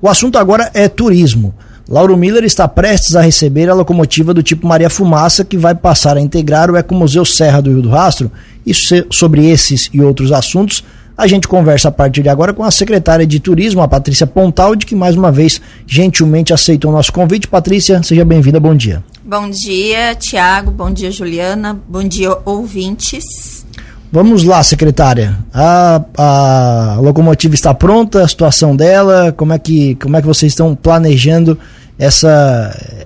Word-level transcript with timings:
O 0.00 0.08
assunto 0.08 0.38
agora 0.38 0.70
é 0.74 0.88
turismo. 0.88 1.52
Lauro 1.88 2.16
Miller 2.16 2.44
está 2.44 2.68
prestes 2.68 3.16
a 3.16 3.20
receber 3.20 3.68
a 3.68 3.74
locomotiva 3.74 4.32
do 4.32 4.42
tipo 4.42 4.66
Maria 4.66 4.88
Fumaça, 4.88 5.44
que 5.44 5.56
vai 5.56 5.74
passar 5.74 6.16
a 6.16 6.20
integrar 6.20 6.70
o 6.70 6.76
Ecomuseu 6.76 7.24
Serra 7.24 7.60
do 7.60 7.70
Rio 7.70 7.82
do 7.82 7.88
Rastro. 7.88 8.30
E 8.64 8.72
sobre 9.10 9.48
esses 9.48 9.88
e 9.92 10.00
outros 10.00 10.30
assuntos, 10.30 10.84
a 11.16 11.26
gente 11.26 11.48
conversa 11.48 11.88
a 11.88 11.90
partir 11.90 12.22
de 12.22 12.28
agora 12.28 12.52
com 12.52 12.62
a 12.62 12.70
secretária 12.70 13.26
de 13.26 13.40
Turismo, 13.40 13.82
a 13.82 13.88
Patrícia 13.88 14.26
Pontaldi, 14.26 14.86
que 14.86 14.94
mais 14.94 15.16
uma 15.16 15.32
vez 15.32 15.60
gentilmente 15.84 16.52
aceitou 16.52 16.92
o 16.92 16.94
nosso 16.94 17.12
convite. 17.12 17.48
Patrícia, 17.48 18.00
seja 18.04 18.24
bem-vinda, 18.24 18.60
bom 18.60 18.74
dia. 18.74 19.02
Bom 19.24 19.50
dia, 19.50 20.14
Tiago, 20.14 20.70
bom 20.70 20.92
dia, 20.92 21.10
Juliana, 21.10 21.76
bom 21.88 22.04
dia, 22.04 22.36
ouvintes. 22.44 23.66
Vamos 24.10 24.42
lá, 24.42 24.62
secretária. 24.62 25.38
A, 25.52 26.02
a 26.16 27.00
locomotiva 27.00 27.54
está 27.54 27.74
pronta, 27.74 28.22
a 28.22 28.28
situação 28.28 28.74
dela, 28.74 29.32
como 29.32 29.52
é 29.52 29.58
que, 29.58 29.96
como 29.96 30.16
é 30.16 30.20
que 30.20 30.26
vocês 30.26 30.52
estão 30.52 30.74
planejando 30.74 31.58
essa, 31.98 33.04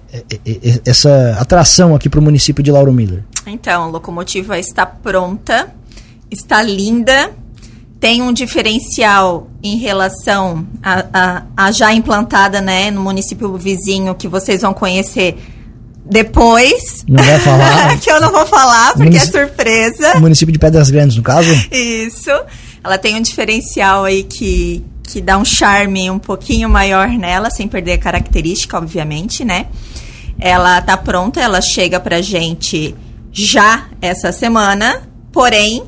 essa 0.86 1.36
atração 1.40 1.94
aqui 1.94 2.08
para 2.08 2.20
o 2.20 2.22
município 2.22 2.62
de 2.62 2.70
Lauro 2.70 2.92
Miller? 2.92 3.24
Então, 3.46 3.82
a 3.82 3.86
locomotiva 3.86 4.58
está 4.58 4.86
pronta, 4.86 5.74
está 6.30 6.62
linda, 6.62 7.32
tem 7.98 8.22
um 8.22 8.32
diferencial 8.32 9.48
em 9.62 9.78
relação 9.78 10.66
a 10.82 11.72
já 11.72 11.92
implantada 11.92 12.60
né, 12.60 12.90
no 12.90 13.00
município 13.00 13.56
vizinho 13.56 14.14
que 14.14 14.28
vocês 14.28 14.62
vão 14.62 14.72
conhecer 14.72 15.36
depois. 16.04 17.04
Não 17.08 17.22
vai 17.22 17.38
falar? 17.38 17.98
que 18.00 18.10
eu 18.10 18.20
não 18.20 18.30
vou 18.30 18.46
falar, 18.46 18.92
porque 18.92 19.04
Munici... 19.04 19.28
é 19.28 19.30
surpresa. 19.30 20.18
Município 20.18 20.52
de 20.52 20.58
Pedras 20.58 20.90
Grandes, 20.90 21.16
no 21.16 21.22
caso? 21.22 21.50
Isso. 21.70 22.30
Ela 22.82 22.98
tem 22.98 23.16
um 23.16 23.22
diferencial 23.22 24.04
aí 24.04 24.24
que, 24.24 24.84
que 25.04 25.20
dá 25.20 25.38
um 25.38 25.44
charme 25.44 26.10
um 26.10 26.18
pouquinho 26.18 26.68
maior 26.68 27.08
nela, 27.08 27.50
sem 27.50 27.68
perder 27.68 27.92
a 27.92 27.98
característica, 27.98 28.76
obviamente, 28.76 29.44
né? 29.44 29.66
Ela 30.38 30.80
tá 30.82 30.96
pronta, 30.96 31.40
ela 31.40 31.60
chega 31.60 32.00
pra 32.00 32.20
gente 32.20 32.94
já 33.30 33.86
essa 34.00 34.32
semana, 34.32 35.02
porém, 35.30 35.84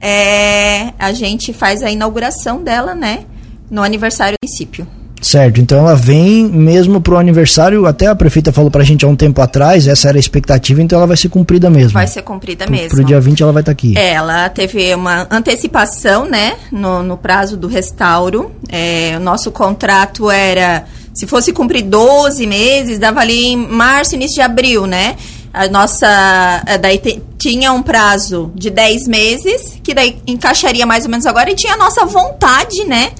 é, 0.00 0.92
a 0.98 1.12
gente 1.12 1.52
faz 1.52 1.82
a 1.82 1.90
inauguração 1.90 2.62
dela, 2.62 2.94
né? 2.94 3.24
No 3.70 3.82
aniversário 3.82 4.34
do 4.34 4.46
município. 4.46 4.86
Certo, 5.22 5.60
então 5.60 5.78
ela 5.78 5.94
vem 5.94 6.48
mesmo 6.48 7.00
pro 7.00 7.16
aniversário, 7.16 7.86
até 7.86 8.08
a 8.08 8.14
prefeita 8.14 8.52
falou 8.52 8.70
pra 8.70 8.82
gente 8.82 9.04
há 9.04 9.08
um 9.08 9.14
tempo 9.14 9.40
atrás, 9.40 9.86
essa 9.86 10.08
era 10.08 10.18
a 10.18 10.20
expectativa, 10.20 10.82
então 10.82 10.98
ela 10.98 11.06
vai 11.06 11.16
ser 11.16 11.28
cumprida 11.28 11.70
mesmo. 11.70 11.92
Vai 11.92 12.08
ser 12.08 12.22
cumprida 12.22 12.64
pro, 12.64 12.74
mesmo. 12.74 12.90
Pro 12.90 13.04
dia 13.04 13.20
20 13.20 13.40
ela 13.40 13.52
vai 13.52 13.62
estar 13.62 13.70
tá 13.70 13.72
aqui. 13.72 13.94
É, 13.96 14.14
ela 14.14 14.48
teve 14.48 14.92
uma 14.94 15.28
antecipação, 15.30 16.26
né, 16.26 16.56
no, 16.72 17.04
no 17.04 17.16
prazo 17.16 17.56
do 17.56 17.68
restauro. 17.68 18.50
É, 18.68 19.14
o 19.16 19.20
nosso 19.20 19.52
contrato 19.52 20.28
era, 20.28 20.84
se 21.14 21.24
fosse 21.26 21.52
cumprir 21.52 21.82
12 21.82 22.44
meses, 22.44 22.98
dava 22.98 23.20
ali 23.20 23.52
em 23.52 23.56
março, 23.56 24.16
início 24.16 24.34
de 24.34 24.42
abril, 24.42 24.86
né? 24.86 25.16
A 25.54 25.68
nossa, 25.68 26.62
é, 26.66 26.78
daí 26.78 26.98
te, 26.98 27.22
tinha 27.38 27.72
um 27.72 27.82
prazo 27.82 28.50
de 28.56 28.70
10 28.70 29.06
meses, 29.06 29.78
que 29.82 29.94
daí 29.94 30.16
encaixaria 30.26 30.84
mais 30.84 31.04
ou 31.04 31.10
menos 31.10 31.26
agora, 31.26 31.50
e 31.50 31.54
tinha 31.54 31.74
a 31.74 31.76
nossa 31.76 32.04
vontade, 32.06 32.84
né, 32.86 33.12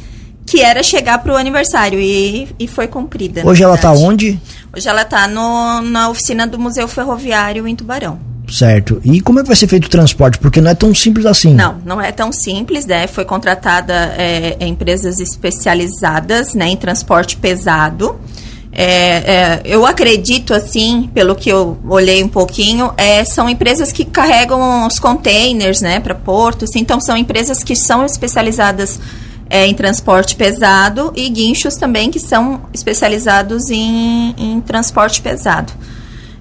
que 0.52 0.60
era 0.60 0.82
chegar 0.82 1.16
para 1.22 1.32
o 1.32 1.36
aniversário 1.38 1.98
e, 1.98 2.46
e 2.58 2.68
foi 2.68 2.86
cumprida. 2.86 3.40
Hoje 3.42 3.62
ela 3.62 3.74
está 3.74 3.90
onde? 3.90 4.38
Hoje 4.76 4.86
ela 4.86 5.00
está 5.00 5.26
na 5.26 6.10
oficina 6.10 6.46
do 6.46 6.58
Museu 6.58 6.86
Ferroviário 6.86 7.66
em 7.66 7.74
Tubarão. 7.74 8.20
Certo. 8.50 9.00
E 9.02 9.22
como 9.22 9.38
é 9.38 9.42
que 9.42 9.48
vai 9.48 9.56
ser 9.56 9.66
feito 9.66 9.86
o 9.86 9.88
transporte? 9.88 10.36
Porque 10.36 10.60
não 10.60 10.70
é 10.70 10.74
tão 10.74 10.94
simples 10.94 11.24
assim. 11.24 11.54
Não, 11.54 11.80
não 11.86 11.98
é 11.98 12.12
tão 12.12 12.30
simples, 12.30 12.84
né? 12.84 13.06
Foi 13.06 13.24
contratada 13.24 13.94
é, 14.18 14.58
empresas 14.66 15.20
especializadas 15.20 16.52
né, 16.52 16.68
em 16.68 16.76
transporte 16.76 17.38
pesado. 17.38 18.20
É, 18.70 18.84
é, 18.84 19.62
eu 19.64 19.86
acredito, 19.86 20.52
assim, 20.52 21.08
pelo 21.14 21.34
que 21.34 21.48
eu 21.48 21.78
olhei 21.88 22.22
um 22.22 22.28
pouquinho, 22.28 22.92
é, 22.98 23.24
são 23.24 23.48
empresas 23.48 23.90
que 23.90 24.04
carregam 24.04 24.86
os 24.86 24.98
containers, 24.98 25.80
né, 25.80 25.98
para 25.98 26.14
portos. 26.14 26.76
Então, 26.76 27.00
são 27.00 27.16
empresas 27.16 27.64
que 27.64 27.74
são 27.74 28.04
especializadas 28.04 29.00
é, 29.52 29.66
em 29.66 29.74
transporte 29.74 30.34
pesado 30.34 31.12
e 31.14 31.28
guinchos 31.28 31.76
também 31.76 32.10
que 32.10 32.18
são 32.18 32.62
especializados 32.72 33.68
em, 33.68 34.34
em 34.38 34.60
transporte 34.62 35.20
pesado. 35.20 35.70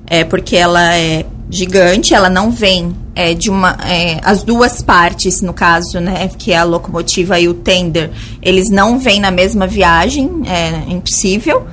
É 0.08 0.24
porque 0.24 0.56
ela 0.56 0.96
é 0.96 1.26
gigante, 1.50 2.14
ela 2.14 2.30
não 2.30 2.50
vem 2.50 2.96
é, 3.14 3.34
de 3.34 3.50
uma. 3.50 3.78
É, 3.86 4.22
as 4.24 4.44
duas 4.44 4.82
partes, 4.82 5.42
no 5.42 5.54
caso, 5.54 6.00
né? 6.00 6.30
Que 6.38 6.54
é 6.54 6.58
a 6.58 6.64
locomotiva 6.64 7.38
e 7.38 7.50
o 7.50 7.54
tender, 7.54 8.12
eles 8.42 8.70
não 8.70 8.98
vêm 8.98 9.20
na 9.20 9.30
mesma 9.30 9.68
viagem, 9.68 10.44
é 10.48 10.90
impossível. 10.90 11.68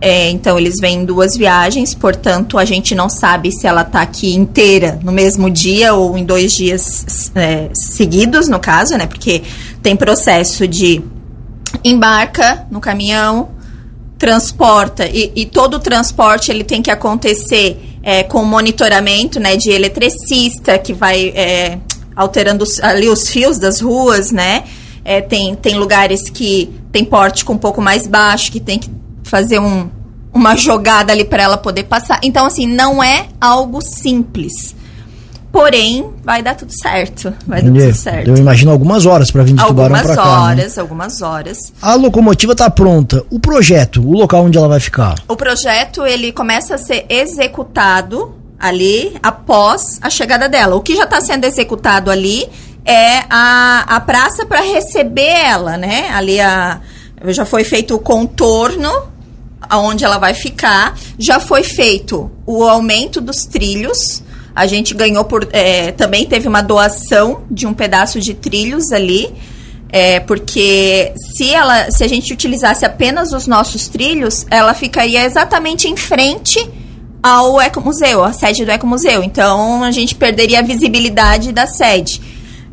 É, 0.00 0.30
então, 0.30 0.56
eles 0.56 0.76
vêm 0.80 1.00
em 1.00 1.04
duas 1.04 1.36
viagens, 1.36 1.92
portanto, 1.92 2.56
a 2.56 2.64
gente 2.64 2.94
não 2.94 3.08
sabe 3.08 3.50
se 3.50 3.66
ela 3.66 3.82
está 3.82 4.00
aqui 4.00 4.32
inteira 4.32 5.00
no 5.02 5.10
mesmo 5.10 5.50
dia 5.50 5.92
ou 5.92 6.16
em 6.16 6.24
dois 6.24 6.52
dias 6.52 7.32
é, 7.34 7.68
seguidos, 7.74 8.48
no 8.48 8.60
caso, 8.60 8.96
né? 8.96 9.08
Porque 9.08 9.42
tem 9.88 9.96
processo 9.96 10.68
de 10.68 11.02
embarca 11.82 12.66
no 12.70 12.78
caminhão, 12.78 13.48
transporta, 14.18 15.06
e, 15.06 15.32
e 15.34 15.46
todo 15.46 15.78
o 15.78 15.80
transporte 15.80 16.50
ele 16.50 16.62
tem 16.62 16.82
que 16.82 16.90
acontecer 16.90 17.98
é, 18.02 18.22
com 18.22 18.44
monitoramento 18.44 19.40
né, 19.40 19.56
de 19.56 19.70
eletricista, 19.70 20.78
que 20.78 20.92
vai 20.92 21.28
é, 21.34 21.78
alterando 22.14 22.66
ali 22.82 23.08
os 23.08 23.30
fios 23.30 23.58
das 23.58 23.80
ruas, 23.80 24.30
né? 24.30 24.64
É, 25.02 25.22
tem, 25.22 25.54
tem 25.54 25.76
lugares 25.76 26.28
que 26.28 26.70
tem 26.92 27.02
porte 27.02 27.50
um 27.50 27.56
pouco 27.56 27.80
mais 27.80 28.06
baixo, 28.06 28.52
que 28.52 28.60
tem 28.60 28.78
que 28.78 28.90
fazer 29.22 29.58
um, 29.58 29.88
uma 30.34 30.54
jogada 30.54 31.14
ali 31.14 31.24
para 31.24 31.44
ela 31.44 31.56
poder 31.56 31.84
passar. 31.84 32.20
Então, 32.22 32.44
assim, 32.44 32.66
não 32.66 33.02
é 33.02 33.28
algo 33.40 33.80
simples. 33.80 34.76
Porém, 35.50 36.12
vai 36.22 36.42
dar 36.42 36.54
tudo 36.54 36.72
certo. 36.72 37.32
Vai 37.46 37.62
dar 37.62 37.72
tudo 37.72 37.94
certo. 37.94 38.28
Eu 38.28 38.36
imagino 38.36 38.70
algumas 38.70 39.06
horas 39.06 39.30
para 39.30 39.42
vir 39.42 39.54
de 39.54 39.60
algumas 39.60 39.88
Tubarão 39.88 40.06
para 40.06 40.14
cá. 40.14 40.22
Algumas 40.22 40.48
horas, 40.50 40.76
né? 40.76 40.82
algumas 40.82 41.22
horas. 41.22 41.72
A 41.80 41.94
locomotiva 41.94 42.52
está 42.52 42.68
pronta. 42.70 43.24
O 43.30 43.40
projeto, 43.40 44.06
o 44.06 44.12
local 44.12 44.44
onde 44.44 44.58
ela 44.58 44.68
vai 44.68 44.80
ficar? 44.80 45.14
O 45.26 45.36
projeto, 45.36 46.04
ele 46.06 46.32
começa 46.32 46.74
a 46.74 46.78
ser 46.78 47.06
executado 47.08 48.34
ali 48.58 49.16
após 49.22 49.98
a 50.02 50.10
chegada 50.10 50.48
dela. 50.48 50.76
O 50.76 50.80
que 50.80 50.96
já 50.96 51.04
está 51.04 51.20
sendo 51.20 51.44
executado 51.44 52.10
ali 52.10 52.48
é 52.84 53.24
a, 53.30 53.84
a 53.88 54.00
praça 54.00 54.44
para 54.44 54.60
receber 54.60 55.22
ela, 55.22 55.76
né? 55.76 56.10
Ali 56.10 56.40
a, 56.40 56.80
já 57.26 57.44
foi 57.44 57.64
feito 57.64 57.94
o 57.94 57.98
contorno 57.98 58.90
aonde 59.60 60.04
ela 60.04 60.18
vai 60.18 60.34
ficar. 60.34 60.96
Já 61.18 61.38
foi 61.40 61.62
feito 61.62 62.30
o 62.46 62.64
aumento 62.64 63.20
dos 63.20 63.44
trilhos. 63.44 64.22
A 64.58 64.66
gente 64.66 64.92
ganhou 64.92 65.24
por. 65.24 65.48
É, 65.52 65.92
também 65.92 66.26
teve 66.26 66.48
uma 66.48 66.60
doação 66.60 67.42
de 67.48 67.66
um 67.66 67.72
pedaço 67.72 68.20
de 68.20 68.34
trilhos 68.34 68.90
ali. 68.90 69.32
É, 69.90 70.20
porque 70.20 71.14
se 71.16 71.54
ela 71.54 71.90
se 71.90 72.04
a 72.04 72.08
gente 72.08 72.32
utilizasse 72.32 72.84
apenas 72.84 73.32
os 73.32 73.46
nossos 73.46 73.88
trilhos, 73.88 74.44
ela 74.50 74.74
ficaria 74.74 75.24
exatamente 75.24 75.88
em 75.88 75.96
frente 75.96 76.58
ao 77.22 77.60
Ecomuseu, 77.60 78.22
a 78.24 78.32
sede 78.32 78.64
do 78.64 78.70
Ecomuseu. 78.70 79.22
Então 79.22 79.82
a 79.84 79.90
gente 79.90 80.14
perderia 80.14 80.58
a 80.58 80.62
visibilidade 80.62 81.52
da 81.52 81.66
sede. 81.66 82.20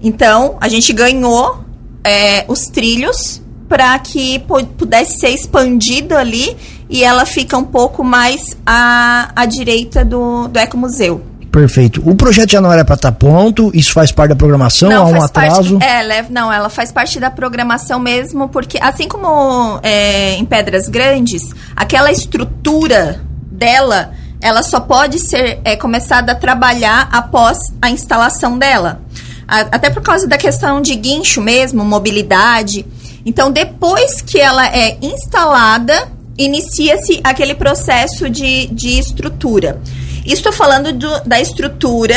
Então 0.02 0.58
a 0.60 0.68
gente 0.68 0.92
ganhou 0.92 1.64
é, 2.04 2.46
os 2.48 2.66
trilhos 2.68 3.42
para 3.70 3.98
que 4.00 4.40
pudesse 4.78 5.20
ser 5.20 5.30
expandido 5.30 6.16
ali 6.16 6.56
e 6.90 7.04
ela 7.04 7.26
fica 7.26 7.58
um 7.58 7.64
pouco 7.64 8.04
mais 8.04 8.56
à, 8.66 9.32
à 9.36 9.46
direita 9.46 10.04
do, 10.04 10.48
do 10.48 10.60
Ecomuseu. 10.60 11.22
Perfeito. 11.56 12.04
O 12.06 12.14
projeto 12.16 12.52
já 12.52 12.60
não 12.60 12.70
era 12.70 12.84
para 12.84 12.96
estar 12.96 13.14
tá 13.14 13.18
pronto? 13.18 13.72
Isso 13.74 13.94
faz 13.94 14.12
parte 14.12 14.32
da 14.32 14.36
programação? 14.36 14.90
Não, 14.90 15.04
há 15.04 15.10
um 15.10 15.22
atraso? 15.22 15.80
Parte, 15.80 16.12
é, 16.12 16.26
não, 16.30 16.52
ela 16.52 16.68
faz 16.70 16.92
parte 16.92 17.18
da 17.18 17.32
programação 17.32 17.98
mesmo, 17.98 18.50
porque 18.50 18.78
assim 18.82 19.08
como 19.08 19.80
é, 19.82 20.34
em 20.36 20.44
Pedras 20.44 20.90
Grandes, 20.90 21.44
aquela 21.74 22.12
estrutura 22.12 23.22
dela, 23.50 24.12
ela 24.42 24.62
só 24.64 24.82
pode 24.82 25.18
ser 25.18 25.62
é, 25.64 25.78
começada 25.78 26.34
a 26.34 26.36
trabalhar 26.36 27.08
após 27.10 27.58
a 27.82 27.90
instalação 27.90 28.58
dela. 28.58 29.00
A, 29.48 29.62
até 29.62 29.90
por 29.90 30.04
causa 30.04 30.28
da 30.28 30.38
questão 30.38 30.82
de 30.82 30.94
guincho 30.94 31.42
mesmo, 31.42 31.86
mobilidade. 31.86 32.86
Então, 33.26 33.50
depois 33.50 34.20
que 34.20 34.38
ela 34.42 34.68
é 34.68 34.98
instalada, 35.02 36.10
inicia-se 36.38 37.22
aquele 37.24 37.56
processo 37.56 38.30
de, 38.30 38.68
de 38.68 39.00
estrutura. 39.00 39.80
Estou 40.26 40.52
falando 40.52 40.92
do, 40.92 41.20
da 41.22 41.40
estrutura 41.40 42.16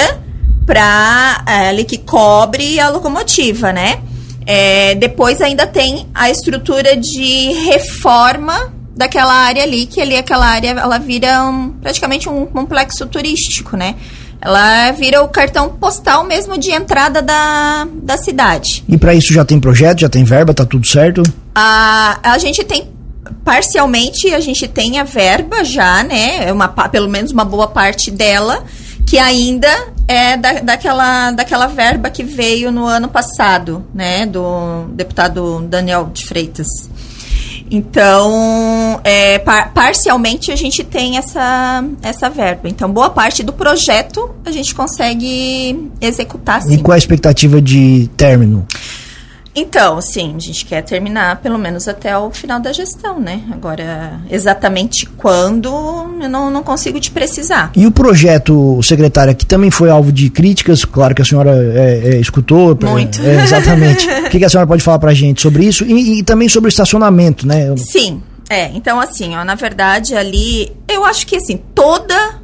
para 0.64 1.44
é, 1.46 1.68
ali 1.68 1.84
que 1.84 1.98
cobre 1.98 2.78
a 2.80 2.88
locomotiva, 2.88 3.72
né? 3.72 4.00
É, 4.46 4.94
depois 4.94 5.40
ainda 5.42 5.66
tem 5.66 6.06
a 6.14 6.30
estrutura 6.30 6.96
de 6.96 7.52
reforma 7.66 8.72
daquela 8.96 9.32
área 9.32 9.62
ali, 9.62 9.86
que 9.86 10.00
ali 10.00 10.16
aquela 10.16 10.46
área 10.46 10.70
ela 10.70 10.98
vira 10.98 11.44
um, 11.44 11.70
praticamente 11.70 12.28
um 12.28 12.46
complexo 12.46 13.06
turístico, 13.06 13.76
né? 13.76 13.94
Ela 14.40 14.92
vira 14.92 15.22
o 15.22 15.28
cartão 15.28 15.68
postal 15.70 16.24
mesmo 16.24 16.58
de 16.58 16.70
entrada 16.70 17.20
da, 17.20 17.86
da 18.02 18.16
cidade. 18.16 18.84
E 18.88 18.96
para 18.96 19.14
isso 19.14 19.32
já 19.32 19.44
tem 19.44 19.58
projeto, 19.58 20.00
já 20.00 20.08
tem 20.08 20.24
verba, 20.24 20.54
tá 20.54 20.64
tudo 20.64 20.86
certo? 20.86 21.22
A, 21.54 22.18
a 22.22 22.38
gente 22.38 22.64
tem 22.64 22.88
parcialmente 23.44 24.32
a 24.34 24.40
gente 24.40 24.66
tem 24.68 24.98
a 24.98 25.04
verba 25.04 25.64
já, 25.64 26.02
né? 26.02 26.52
Uma, 26.52 26.68
pelo 26.68 27.08
menos 27.08 27.30
uma 27.30 27.44
boa 27.44 27.68
parte 27.68 28.10
dela, 28.10 28.64
que 29.06 29.18
ainda 29.18 29.68
é 30.06 30.36
da, 30.36 30.52
daquela, 30.60 31.30
daquela 31.32 31.66
verba 31.66 32.10
que 32.10 32.22
veio 32.22 32.70
no 32.70 32.86
ano 32.86 33.08
passado, 33.08 33.84
né? 33.94 34.26
Do 34.26 34.86
deputado 34.92 35.60
Daniel 35.68 36.10
de 36.12 36.26
Freitas. 36.26 36.66
Então, 37.70 39.00
é, 39.04 39.38
par 39.38 39.72
parcialmente 39.72 40.50
a 40.50 40.56
gente 40.56 40.82
tem 40.82 41.18
essa, 41.18 41.84
essa 42.02 42.30
verba. 42.30 42.68
Então, 42.68 42.90
boa 42.90 43.10
parte 43.10 43.42
do 43.42 43.52
projeto 43.52 44.30
a 44.44 44.50
gente 44.50 44.74
consegue 44.74 45.90
executar 46.00 46.62
sim. 46.62 46.74
E 46.74 46.78
qual 46.78 46.94
é 46.94 46.96
a 46.96 46.98
expectativa 46.98 47.60
de 47.60 48.08
término? 48.16 48.66
Então, 49.60 50.00
sim, 50.00 50.34
a 50.36 50.38
gente 50.38 50.64
quer 50.64 50.82
terminar 50.82 51.40
pelo 51.40 51.58
menos 51.58 51.88
até 51.88 52.16
o 52.16 52.30
final 52.30 52.60
da 52.60 52.72
gestão, 52.72 53.18
né? 53.18 53.42
Agora, 53.50 54.20
exatamente 54.30 55.04
quando, 55.04 55.68
eu 56.22 56.28
não, 56.28 56.48
não 56.48 56.62
consigo 56.62 57.00
te 57.00 57.10
precisar. 57.10 57.72
E 57.74 57.84
o 57.84 57.90
projeto, 57.90 58.80
secretária, 58.84 59.34
que 59.34 59.44
também 59.44 59.68
foi 59.68 59.90
alvo 59.90 60.12
de 60.12 60.30
críticas, 60.30 60.84
claro 60.84 61.12
que 61.12 61.22
a 61.22 61.24
senhora 61.24 61.50
é, 61.50 62.14
é, 62.14 62.20
escutou. 62.20 62.78
Muito. 62.80 63.20
É, 63.20 63.42
exatamente. 63.42 64.06
o 64.06 64.30
que, 64.30 64.38
que, 64.38 64.44
a 64.44 64.48
senhora 64.48 64.66
pode 64.66 64.82
falar 64.82 65.00
pra 65.00 65.12
gente 65.12 65.42
sobre 65.42 65.64
isso 65.64 65.84
e, 65.84 66.20
e 66.20 66.22
também 66.22 66.48
sobre 66.48 66.68
o 66.68 66.70
estacionamento, 66.70 67.44
né? 67.44 67.74
Sim, 67.78 68.22
é. 68.48 68.70
Então, 68.74 69.00
assim, 69.00 69.36
ó, 69.36 69.44
na 69.44 69.56
verdade, 69.56 70.14
ali, 70.14 70.70
eu 70.88 71.04
acho 71.04 71.26
que, 71.26 71.34
assim, 71.34 71.60
toda 71.74 72.38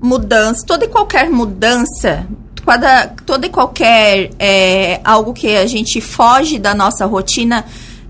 mudança, 0.00 0.64
toda 0.64 0.84
e 0.84 0.88
qualquer 0.88 1.28
mudança 1.28 2.26
toda, 2.64 3.14
toda 3.26 3.46
e 3.46 3.50
qualquer 3.50 4.30
é, 4.38 5.00
algo 5.04 5.32
que 5.32 5.48
a 5.56 5.66
gente 5.66 6.00
foge 6.00 6.58
da 6.58 6.74
nossa 6.74 7.06
rotina, 7.06 7.64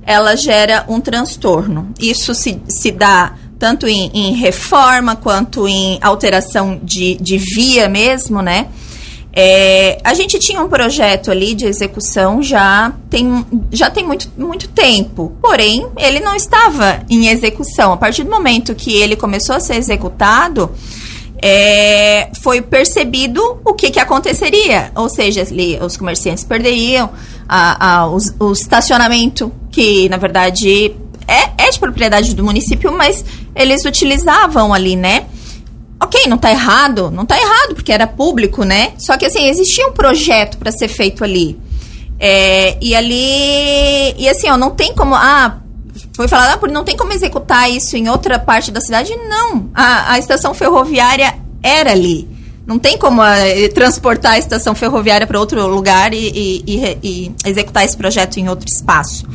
ela 0.04 0.36
gera 0.36 0.84
um 0.88 1.00
transtorno. 1.00 1.92
Isso 1.98 2.34
se, 2.34 2.60
se 2.68 2.90
dá 2.90 3.34
tanto 3.58 3.86
em, 3.86 4.10
em 4.14 4.34
reforma 4.34 5.14
quanto 5.14 5.68
em 5.68 5.98
alteração 6.00 6.80
de, 6.82 7.16
de 7.16 7.36
via 7.36 7.88
mesmo, 7.88 8.40
né? 8.40 8.68
É, 9.32 10.00
a 10.02 10.12
gente 10.12 10.38
tinha 10.40 10.60
um 10.60 10.68
projeto 10.68 11.30
ali 11.30 11.54
de 11.54 11.64
execução 11.64 12.42
já 12.42 12.92
tem, 13.08 13.46
já 13.70 13.88
tem 13.88 14.04
muito, 14.04 14.28
muito 14.36 14.66
tempo, 14.68 15.36
porém 15.40 15.86
ele 15.96 16.18
não 16.18 16.34
estava 16.34 17.00
em 17.08 17.28
execução. 17.28 17.92
A 17.92 17.96
partir 17.96 18.24
do 18.24 18.30
momento 18.30 18.74
que 18.74 18.92
ele 18.96 19.14
começou 19.14 19.54
a 19.54 19.60
ser 19.60 19.76
executado, 19.76 20.70
é, 21.42 22.30
foi 22.42 22.60
percebido 22.60 23.60
o 23.64 23.74
que, 23.74 23.90
que 23.90 23.98
aconteceria. 23.98 24.92
Ou 24.94 25.08
seja, 25.08 25.42
ali, 25.42 25.78
os 25.80 25.96
comerciantes 25.96 26.44
perderiam 26.44 27.10
a, 27.48 27.98
a, 27.98 28.06
os, 28.06 28.34
o 28.38 28.52
estacionamento, 28.52 29.52
que 29.70 30.08
na 30.08 30.16
verdade 30.16 30.94
é, 31.26 31.66
é 31.66 31.70
de 31.70 31.78
propriedade 31.78 32.34
do 32.34 32.44
município, 32.44 32.92
mas 32.92 33.24
eles 33.54 33.84
utilizavam 33.84 34.74
ali, 34.74 34.96
né? 34.96 35.26
Ok, 36.02 36.26
não 36.26 36.36
está 36.36 36.50
errado, 36.50 37.10
não 37.10 37.24
está 37.24 37.38
errado, 37.38 37.74
porque 37.74 37.92
era 37.92 38.06
público, 38.06 38.64
né? 38.64 38.92
Só 38.98 39.16
que 39.16 39.26
assim, 39.26 39.48
existia 39.48 39.86
um 39.86 39.92
projeto 39.92 40.58
para 40.58 40.72
ser 40.72 40.88
feito 40.88 41.22
ali. 41.22 41.58
É, 42.18 42.76
e 42.80 42.94
ali. 42.94 44.14
E 44.18 44.28
assim, 44.28 44.48
ó, 44.50 44.56
não 44.56 44.70
tem 44.70 44.94
como. 44.94 45.14
Ah, 45.14 45.58
foi 46.20 46.28
falado, 46.28 46.52
ah, 46.52 46.58
por 46.58 46.70
não 46.70 46.84
tem 46.84 46.98
como 46.98 47.14
executar 47.14 47.70
isso 47.70 47.96
em 47.96 48.06
outra 48.10 48.38
parte 48.38 48.70
da 48.70 48.78
cidade. 48.78 49.16
Não, 49.26 49.70
a, 49.72 50.12
a 50.12 50.18
estação 50.18 50.52
ferroviária 50.52 51.34
era 51.62 51.92
ali. 51.92 52.28
Não 52.66 52.78
tem 52.78 52.98
como 52.98 53.22
uh, 53.22 53.74
transportar 53.74 54.32
a 54.32 54.38
estação 54.38 54.74
ferroviária 54.74 55.26
para 55.26 55.40
outro 55.40 55.66
lugar 55.66 56.12
e, 56.12 56.18
e, 56.18 56.64
e, 56.66 56.98
e, 57.02 57.34
executar 57.46 57.86
esse 57.86 57.96
projeto 57.96 58.36
em 58.36 58.50
outro 58.50 58.68
espaço. 58.68 59.26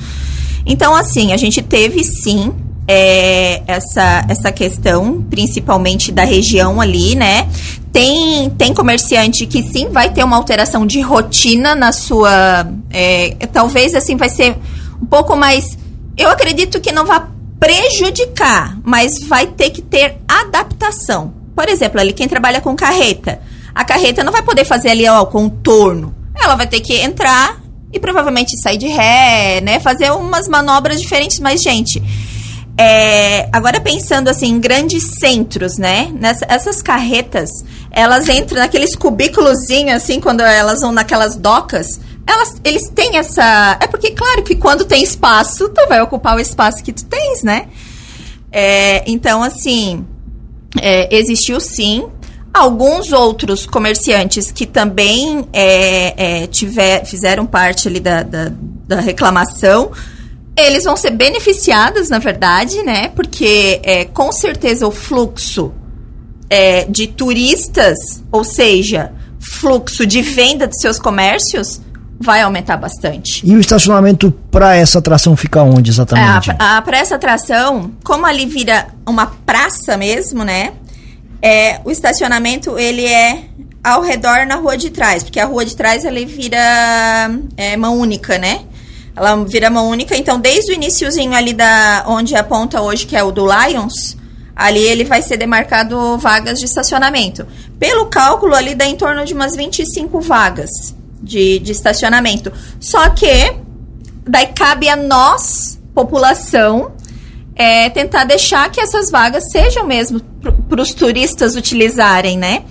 Então, 0.63 0.95
assim, 0.95 1.33
a 1.33 1.37
gente 1.37 1.59
teve 1.63 2.03
sim 2.03 2.53
é, 2.87 3.63
essa, 3.65 4.23
essa 4.29 4.51
questão, 4.51 5.25
principalmente 5.27 6.11
da 6.11 6.23
região 6.23 6.79
ali, 6.79 7.15
né? 7.15 7.49
Tem, 7.91 8.47
tem 8.51 8.75
comerciante 8.75 9.47
que 9.47 9.63
sim 9.63 9.89
vai 9.89 10.11
ter 10.13 10.23
uma 10.23 10.37
alteração 10.37 10.85
de 10.85 11.01
rotina 11.01 11.73
na 11.73 11.91
sua. 11.91 12.67
É, 12.91 13.35
talvez 13.51 13.95
assim 13.95 14.15
vai 14.15 14.29
ser 14.29 14.55
um 15.01 15.05
pouco 15.07 15.35
mais 15.35 15.83
eu 16.17 16.29
acredito 16.29 16.79
que 16.79 16.91
não 16.91 17.05
vai 17.05 17.21
prejudicar, 17.59 18.77
mas 18.83 19.23
vai 19.23 19.47
ter 19.47 19.69
que 19.69 19.81
ter 19.81 20.17
adaptação. 20.27 21.33
Por 21.55 21.67
exemplo, 21.69 21.99
ali 21.99 22.13
quem 22.13 22.27
trabalha 22.27 22.61
com 22.61 22.75
carreta, 22.75 23.39
a 23.73 23.83
carreta 23.83 24.23
não 24.23 24.31
vai 24.31 24.41
poder 24.41 24.65
fazer 24.65 24.89
ali 24.89 25.07
ó, 25.07 25.21
o 25.21 25.27
contorno. 25.27 26.13
Ela 26.35 26.55
vai 26.55 26.67
ter 26.67 26.79
que 26.81 26.95
entrar 26.95 27.61
e 27.91 27.99
provavelmente 27.99 28.59
sair 28.61 28.77
de 28.77 28.87
ré, 28.87 29.61
né? 29.61 29.79
Fazer 29.79 30.11
umas 30.11 30.47
manobras 30.47 30.99
diferentes, 30.99 31.39
mas 31.39 31.61
gente, 31.61 32.01
é, 32.77 33.47
agora 33.53 33.79
pensando 33.79 34.27
assim 34.27 34.47
em 34.47 34.59
grandes 34.59 35.03
centros, 35.19 35.77
né? 35.77 36.11
Nessa, 36.13 36.45
essas 36.49 36.81
carretas, 36.81 37.49
elas 37.89 38.27
entram 38.27 38.59
naqueles 38.59 38.95
cubículozinhos 38.95 39.95
assim 39.95 40.19
quando 40.19 40.41
elas 40.41 40.81
vão 40.81 40.91
naquelas 40.91 41.37
docas 41.37 41.99
elas, 42.27 42.55
eles 42.63 42.89
têm 42.89 43.17
essa. 43.17 43.77
É 43.79 43.87
porque, 43.87 44.11
claro, 44.11 44.43
que 44.43 44.55
quando 44.55 44.83
tem 44.83 45.03
espaço, 45.03 45.69
tu 45.69 45.87
vai 45.87 46.01
ocupar 46.01 46.35
o 46.35 46.39
espaço 46.39 46.83
que 46.83 46.91
tu 46.91 47.05
tens, 47.05 47.43
né? 47.43 47.67
É, 48.51 49.03
então, 49.05 49.43
assim, 49.43 50.05
é, 50.81 51.15
existiu 51.15 51.59
sim. 51.59 52.07
Alguns 52.53 53.11
outros 53.11 53.65
comerciantes 53.65 54.49
que 54.49 54.65
também 54.65 55.45
é, 55.51 56.43
é, 56.43 56.47
tiver, 56.47 57.05
fizeram 57.05 57.45
parte 57.45 57.89
ali 57.89 57.99
da, 57.99 58.23
da, 58.23 58.49
da, 58.87 59.01
reclamação, 59.01 59.91
eles 60.55 60.85
vão 60.85 60.95
ser 60.95 61.11
beneficiados, 61.11 62.07
na 62.07 62.17
verdade, 62.17 62.81
né? 62.81 63.09
Porque 63.09 63.81
é, 63.83 64.05
com 64.05 64.31
certeza 64.31 64.87
o 64.87 64.91
fluxo 64.91 65.73
é, 66.49 66.85
de 66.85 67.07
turistas, 67.07 68.23
ou 68.31 68.45
seja, 68.45 69.11
fluxo 69.37 70.05
de 70.05 70.21
venda 70.21 70.65
de 70.65 70.79
seus 70.79 70.97
comércios, 70.97 71.81
vai 72.19 72.41
aumentar 72.41 72.77
bastante. 72.77 73.45
E 73.45 73.55
o 73.55 73.59
estacionamento 73.59 74.31
para 74.49 74.75
essa 74.75 74.99
atração 74.99 75.35
fica 75.35 75.61
onde 75.61 75.91
exatamente? 75.91 76.51
É, 76.51 76.81
para 76.81 76.97
essa 76.97 77.15
atração, 77.15 77.91
como 78.03 78.25
ali 78.25 78.45
vira 78.45 78.87
uma 79.05 79.27
praça 79.45 79.97
mesmo, 79.97 80.43
né? 80.43 80.73
É, 81.41 81.79
o 81.83 81.91
estacionamento 81.91 82.77
ele 82.79 83.05
é 83.05 83.43
ao 83.83 84.01
redor 84.01 84.47
na 84.47 84.55
rua 84.55 84.77
de 84.77 84.89
trás, 84.89 85.23
porque 85.23 85.39
a 85.39 85.45
rua 85.45 85.65
de 85.65 85.75
trás 85.75 86.05
ele 86.05 86.25
vira 86.25 86.57
é, 87.55 87.77
mão 87.77 87.97
única, 87.99 88.37
né? 88.37 88.61
Ela 89.15 89.35
vira 89.45 89.69
mão 89.69 89.89
única, 89.89 90.17
então 90.17 90.39
desde 90.39 90.71
o 90.71 90.75
iníciozinho 90.75 91.33
ali 91.33 91.53
da 91.53 92.03
onde 92.07 92.35
aponta 92.35 92.81
hoje, 92.81 93.05
que 93.05 93.15
é 93.15 93.23
o 93.23 93.31
do 93.31 93.45
Lions, 93.45 94.17
ali 94.55 94.79
ele 94.79 95.03
vai 95.03 95.21
ser 95.21 95.37
demarcado 95.37 96.17
vagas 96.17 96.59
de 96.59 96.65
estacionamento. 96.65 97.45
Pelo 97.77 98.07
cálculo 98.07 98.55
ali 98.55 98.73
dá 98.73 98.85
em 98.85 98.95
torno 98.95 99.23
de 99.23 99.33
umas 99.33 99.55
25 99.55 100.19
vagas 100.21 100.95
de, 101.25 101.59
de 101.59 101.71
estacionamento. 101.71 102.53
Só 102.79 103.09
que 103.09 103.55
daí 104.25 104.47
cabe 104.47 104.87
a 104.87 104.95
nós, 104.95 105.79
população, 105.93 106.93
é, 107.55 107.89
tentar 107.89 108.25
deixar 108.25 108.69
que 108.69 108.79
essas 108.79 109.09
vagas 109.09 109.51
sejam 109.51 109.85
mesmo 109.85 110.21
para 110.69 110.81
os 110.81 110.93
turistas 110.93 111.55
utilizarem, 111.55 112.37
né? 112.37 112.63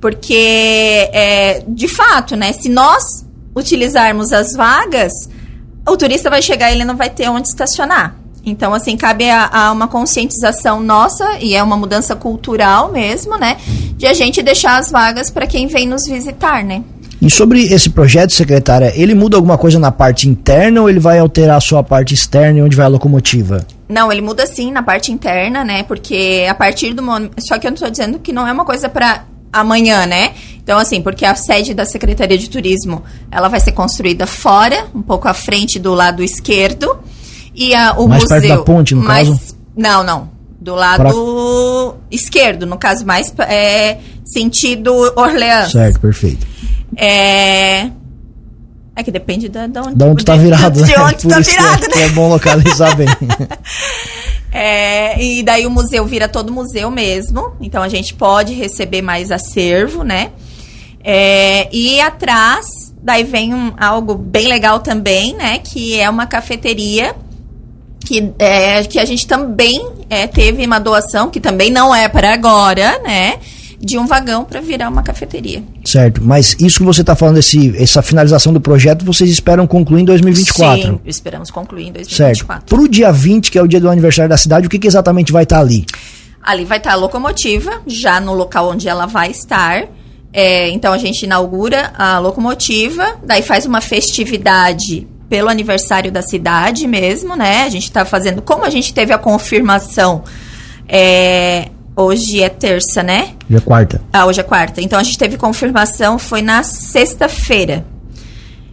Porque, 0.00 1.08
é, 1.12 1.64
de 1.66 1.88
fato, 1.88 2.36
né? 2.36 2.52
Se 2.52 2.68
nós 2.68 3.24
utilizarmos 3.54 4.32
as 4.32 4.52
vagas, 4.52 5.12
o 5.88 5.96
turista 5.96 6.28
vai 6.28 6.42
chegar 6.42 6.70
e 6.70 6.74
ele 6.74 6.84
não 6.84 6.96
vai 6.96 7.08
ter 7.08 7.28
onde 7.28 7.48
estacionar. 7.48 8.16
Então, 8.44 8.72
assim, 8.72 8.96
cabe 8.96 9.28
a, 9.28 9.48
a, 9.52 9.72
uma 9.72 9.88
conscientização 9.88 10.80
nossa, 10.80 11.38
e 11.40 11.56
é 11.56 11.62
uma 11.62 11.76
mudança 11.76 12.14
cultural 12.14 12.92
mesmo, 12.92 13.36
né? 13.36 13.56
De 13.96 14.06
a 14.06 14.14
gente 14.14 14.40
deixar 14.40 14.78
as 14.78 14.88
vagas 14.88 15.30
para 15.30 15.48
quem 15.48 15.66
vem 15.66 15.88
nos 15.88 16.04
visitar, 16.06 16.62
né? 16.62 16.84
E 17.20 17.30
sobre 17.30 17.62
esse 17.64 17.90
projeto, 17.90 18.32
secretária, 18.32 18.92
ele 18.94 19.14
muda 19.14 19.36
alguma 19.36 19.56
coisa 19.56 19.78
na 19.78 19.90
parte 19.90 20.28
interna 20.28 20.82
ou 20.82 20.90
ele 20.90 21.00
vai 21.00 21.18
alterar 21.18 21.56
a 21.56 21.60
sua 21.60 21.82
parte 21.82 22.12
externa 22.12 22.58
e 22.58 22.62
onde 22.62 22.76
vai 22.76 22.86
a 22.86 22.88
locomotiva? 22.88 23.66
Não, 23.88 24.12
ele 24.12 24.20
muda 24.20 24.46
sim 24.46 24.70
na 24.70 24.82
parte 24.82 25.12
interna, 25.12 25.64
né? 25.64 25.82
Porque 25.82 26.46
a 26.48 26.54
partir 26.54 26.92
do 26.92 27.02
momento. 27.02 27.34
Só 27.38 27.58
que 27.58 27.66
eu 27.66 27.70
não 27.70 27.76
estou 27.76 27.90
dizendo 27.90 28.18
que 28.18 28.32
não 28.32 28.46
é 28.46 28.52
uma 28.52 28.64
coisa 28.64 28.88
para 28.88 29.24
amanhã, 29.52 30.06
né? 30.06 30.32
Então, 30.62 30.78
assim, 30.78 31.00
porque 31.00 31.24
a 31.24 31.34
sede 31.34 31.72
da 31.72 31.84
Secretaria 31.84 32.36
de 32.36 32.50
Turismo 32.50 33.02
ela 33.30 33.48
vai 33.48 33.60
ser 33.60 33.72
construída 33.72 34.26
fora, 34.26 34.86
um 34.94 35.02
pouco 35.02 35.28
à 35.28 35.34
frente 35.34 35.78
do 35.78 35.94
lado 35.94 36.22
esquerdo. 36.22 36.98
E 37.54 37.74
a, 37.74 37.92
o 37.92 38.08
mais 38.08 38.24
museu. 38.24 38.40
Perto 38.40 38.56
da 38.58 38.62
ponte, 38.62 38.94
no 38.94 39.02
mais, 39.02 39.28
caso? 39.28 39.56
Não, 39.74 40.04
não. 40.04 40.36
Do 40.60 40.74
lado 40.74 41.02
pra... 41.02 41.12
esquerdo, 42.10 42.66
no 42.66 42.76
caso, 42.76 43.06
mais 43.06 43.32
é, 43.48 43.98
sentido 44.24 44.92
Orleans. 45.16 45.72
Certo, 45.72 46.00
perfeito. 46.00 46.46
É. 46.94 47.90
É 48.94 49.02
que 49.02 49.10
depende 49.10 49.48
da, 49.48 49.66
da 49.66 49.82
onde, 49.82 49.94
da 49.94 50.06
onde 50.06 50.24
tá 50.24 50.36
virado, 50.36 50.82
de, 50.82 50.92
de 50.92 50.98
onde 50.98 51.26
né? 51.26 51.34
tá 51.34 51.40
virado, 51.40 51.84
é, 51.84 51.88
né? 51.88 52.02
é 52.04 52.08
bom 52.10 52.28
localizar 52.28 52.94
bem. 52.96 53.08
É, 54.58 55.22
e 55.22 55.42
daí 55.42 55.66
o 55.66 55.70
museu 55.70 56.06
vira 56.06 56.26
todo 56.26 56.50
museu 56.50 56.90
mesmo. 56.90 57.52
Então 57.60 57.82
a 57.82 57.90
gente 57.90 58.14
pode 58.14 58.54
receber 58.54 59.02
mais 59.02 59.30
acervo, 59.30 60.02
né? 60.02 60.30
É, 61.04 61.68
e 61.70 62.00
atrás, 62.00 62.66
daí 63.02 63.22
vem 63.22 63.52
um, 63.52 63.74
algo 63.78 64.14
bem 64.14 64.48
legal 64.48 64.80
também, 64.80 65.34
né? 65.34 65.58
Que 65.58 66.00
é 66.00 66.08
uma 66.08 66.26
cafeteria 66.26 67.14
que, 68.00 68.32
é, 68.38 68.82
que 68.84 68.98
a 68.98 69.04
gente 69.04 69.26
também 69.26 69.86
é, 70.08 70.26
teve 70.26 70.64
uma 70.64 70.78
doação, 70.78 71.28
que 71.28 71.38
também 71.38 71.70
não 71.70 71.94
é 71.94 72.08
para 72.08 72.32
agora, 72.32 72.98
né? 73.02 73.38
De 73.78 73.98
um 73.98 74.06
vagão 74.06 74.42
para 74.44 74.62
virar 74.62 74.88
uma 74.88 75.02
cafeteria. 75.02 75.62
Certo, 75.96 76.22
mas 76.22 76.54
isso 76.60 76.80
que 76.80 76.84
você 76.84 77.00
está 77.00 77.16
falando, 77.16 77.38
esse, 77.38 77.74
essa 77.82 78.02
finalização 78.02 78.52
do 78.52 78.60
projeto, 78.60 79.02
vocês 79.02 79.30
esperam 79.30 79.66
concluir 79.66 80.02
em 80.02 80.04
2024? 80.04 80.82
Sim, 80.82 81.00
esperamos 81.06 81.50
concluir 81.50 81.86
em 81.86 81.92
2024. 81.92 82.54
Certo. 82.54 82.68
Para 82.68 82.84
o 82.84 82.86
dia 82.86 83.10
20, 83.10 83.50
que 83.50 83.58
é 83.58 83.62
o 83.62 83.66
dia 83.66 83.80
do 83.80 83.88
aniversário 83.88 84.28
da 84.28 84.36
cidade, 84.36 84.66
o 84.66 84.70
que, 84.70 84.78
que 84.78 84.86
exatamente 84.86 85.32
vai 85.32 85.44
estar 85.44 85.56
tá 85.56 85.62
ali? 85.62 85.86
Ali 86.42 86.66
vai 86.66 86.76
estar 86.76 86.90
tá 86.90 86.96
a 86.96 86.98
locomotiva, 86.98 87.80
já 87.86 88.20
no 88.20 88.34
local 88.34 88.68
onde 88.72 88.86
ela 88.86 89.06
vai 89.06 89.30
estar. 89.30 89.86
É, 90.34 90.68
então 90.68 90.92
a 90.92 90.98
gente 90.98 91.22
inaugura 91.22 91.94
a 91.96 92.18
locomotiva, 92.18 93.16
daí 93.24 93.40
faz 93.40 93.64
uma 93.64 93.80
festividade 93.80 95.08
pelo 95.30 95.48
aniversário 95.48 96.12
da 96.12 96.20
cidade 96.20 96.86
mesmo, 96.86 97.34
né? 97.34 97.62
A 97.62 97.70
gente 97.70 97.84
está 97.84 98.04
fazendo. 98.04 98.42
Como 98.42 98.66
a 98.66 98.70
gente 98.70 98.92
teve 98.92 99.14
a 99.14 99.18
confirmação. 99.18 100.24
É, 100.86 101.70
hoje 101.96 102.42
é 102.42 102.48
terça, 102.48 103.02
né? 103.02 103.32
Hoje 103.48 103.56
é 103.56 103.60
quarta. 103.60 104.02
Ah, 104.12 104.26
hoje 104.26 104.40
é 104.40 104.42
quarta. 104.44 104.80
Então 104.80 104.98
a 104.98 105.02
gente 105.02 105.18
teve 105.18 105.36
confirmação, 105.36 106.18
foi 106.18 106.42
na 106.42 106.62
sexta-feira. 106.62 107.84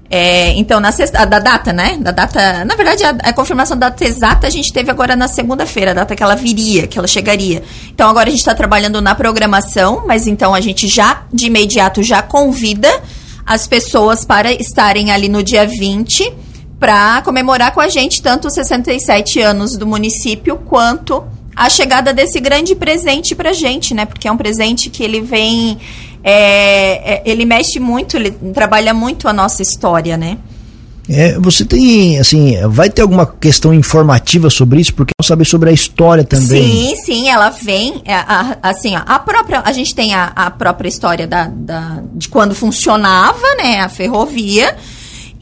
É, 0.10 0.50
então, 0.58 0.80
na 0.80 0.92
sexta, 0.92 1.26
da 1.26 1.40
data, 1.40 1.74
né? 1.74 1.98
Da 2.00 2.12
data. 2.12 2.64
Na 2.66 2.76
verdade, 2.76 3.04
a, 3.04 3.10
a, 3.10 3.34
confirmação 3.34 3.76
da 3.76 3.90
data 3.90 4.06
exata 4.06 4.46
a 4.46 4.50
gente 4.50 4.72
teve 4.72 4.92
agora 4.92 5.16
na 5.16 5.28
segunda-feira, 5.28 5.90
a 5.90 5.94
data 5.96 6.16
que 6.16 6.22
ela 6.22 6.36
viria, 6.36 6.86
que 6.86 7.00
ela 7.00 7.08
chegaria. 7.08 7.64
Então, 7.90 8.08
agora 8.08 8.28
a 8.28 8.30
gente 8.30 8.42
está 8.42 8.54
trabalhando 8.54 9.02
na 9.02 9.16
programação, 9.16 10.04
mas 10.06 10.28
então 10.28 10.54
a 10.54 10.62
gente 10.62 10.88
já, 10.88 11.24
de 11.34 11.48
imediato, 11.48 12.04
já 12.04 12.22
convida 12.22 12.90
as 13.44 13.66
pessoas 13.66 14.24
para 14.24 14.52
estarem 14.52 15.12
ali 15.12 15.28
no 15.28 15.42
dia 15.42 15.66
20 15.66 16.32
para 16.80 17.22
comemorar 17.24 17.74
com 17.74 17.82
a 17.82 17.88
gente 17.88 18.22
tanto 18.22 18.50
os 18.50 18.54
67 18.54 19.42
anos 19.42 19.76
do 19.78 19.88
município 19.88 20.58
quanto 20.58 21.24
a 21.56 21.70
chegada 21.70 22.14
desse 22.14 22.40
grande 22.40 22.76
presente 22.76 23.36
para 23.36 23.54
gente, 23.54 23.94
né? 23.94 24.06
Porque 24.06 24.28
é 24.28 24.32
um 24.32 24.38
presente 24.38 24.90
que 24.90 25.04
ele 25.04 25.22
vem, 25.22 25.78
é, 26.24 27.16
é, 27.16 27.22
ele 27.26 27.46
mexe 27.46 27.80
muito, 27.80 28.18
ele 28.18 28.32
trabalha 28.54 28.94
muito 28.94 29.28
a 29.28 29.34
nossa 29.34 29.62
história, 29.62 30.18
né? 30.18 30.38
É, 31.10 31.38
você 31.38 31.66
tem, 31.66 32.18
assim, 32.18 32.56
vai 32.70 32.90
ter 32.90 33.02
alguma 33.02 33.26
questão 33.26 33.74
informativa 33.74 34.50
sobre 34.50 34.80
isso? 34.80 34.94
Porque 34.94 35.12
eu 35.20 35.26
saber 35.26 35.46
sobre 35.46 35.70
a 35.70 35.74
história 35.74 36.24
também. 36.24 36.96
Sim, 36.96 36.96
sim, 37.04 37.30
ela 37.30 37.50
vem, 37.50 38.02
é, 38.06 38.14
a, 38.14 38.58
assim, 38.64 38.96
a 38.96 39.20
própria, 39.20 39.62
a 39.66 39.72
gente 39.74 39.94
tem 39.94 40.14
a, 40.14 40.32
a 40.34 40.50
própria 40.50 40.88
história 40.88 41.28
da, 41.28 41.48
da, 41.48 42.02
de 42.14 42.30
quando 42.30 42.56
funcionava, 42.56 43.46
né, 43.58 43.82
a 43.82 43.90
ferrovia, 43.90 44.78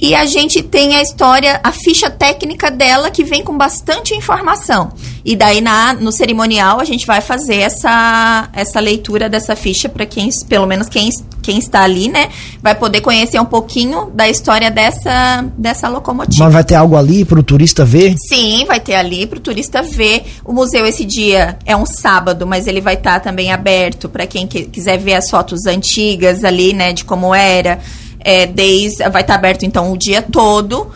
e 0.01 0.15
a 0.15 0.25
gente 0.25 0.63
tem 0.63 0.95
a 0.95 1.01
história, 1.03 1.59
a 1.63 1.71
ficha 1.71 2.09
técnica 2.09 2.71
dela 2.71 3.11
que 3.11 3.23
vem 3.23 3.43
com 3.43 3.55
bastante 3.55 4.15
informação. 4.15 4.91
E 5.23 5.35
daí 5.35 5.61
na, 5.61 5.93
no 5.93 6.11
cerimonial 6.11 6.79
a 6.79 6.83
gente 6.83 7.05
vai 7.05 7.21
fazer 7.21 7.57
essa, 7.57 8.49
essa 8.51 8.79
leitura 8.79 9.29
dessa 9.29 9.55
ficha 9.55 9.87
para 9.87 10.03
quem, 10.07 10.27
pelo 10.49 10.65
menos 10.65 10.89
quem, 10.89 11.07
quem 11.43 11.59
está 11.59 11.83
ali, 11.83 12.09
né, 12.09 12.29
vai 12.63 12.73
poder 12.73 13.01
conhecer 13.01 13.39
um 13.39 13.45
pouquinho 13.45 14.07
da 14.07 14.27
história 14.27 14.71
dessa, 14.71 15.45
dessa 15.55 15.87
locomotiva. 15.87 16.45
Mas 16.45 16.53
vai 16.53 16.63
ter 16.63 16.73
algo 16.73 16.95
ali 16.97 17.23
para 17.23 17.39
o 17.39 17.43
turista 17.43 17.85
ver? 17.85 18.15
Sim, 18.27 18.65
vai 18.65 18.79
ter 18.79 18.95
ali 18.95 19.27
para 19.27 19.37
o 19.37 19.41
turista 19.41 19.83
ver. 19.83 20.23
O 20.43 20.51
museu 20.51 20.83
esse 20.87 21.05
dia 21.05 21.59
é 21.63 21.77
um 21.77 21.85
sábado, 21.85 22.47
mas 22.47 22.65
ele 22.65 22.81
vai 22.81 22.95
estar 22.95 23.19
tá 23.19 23.19
também 23.19 23.51
aberto 23.51 24.09
para 24.09 24.25
quem 24.25 24.47
quiser 24.47 24.97
ver 24.97 25.13
as 25.13 25.29
fotos 25.29 25.67
antigas 25.67 26.43
ali, 26.43 26.73
né, 26.73 26.91
de 26.91 27.05
como 27.05 27.35
era 27.35 27.79
é, 28.23 28.45
desde, 28.45 29.07
vai 29.09 29.21
estar 29.21 29.35
aberto 29.35 29.63
então 29.63 29.91
o 29.91 29.97
dia 29.97 30.21
todo 30.21 30.91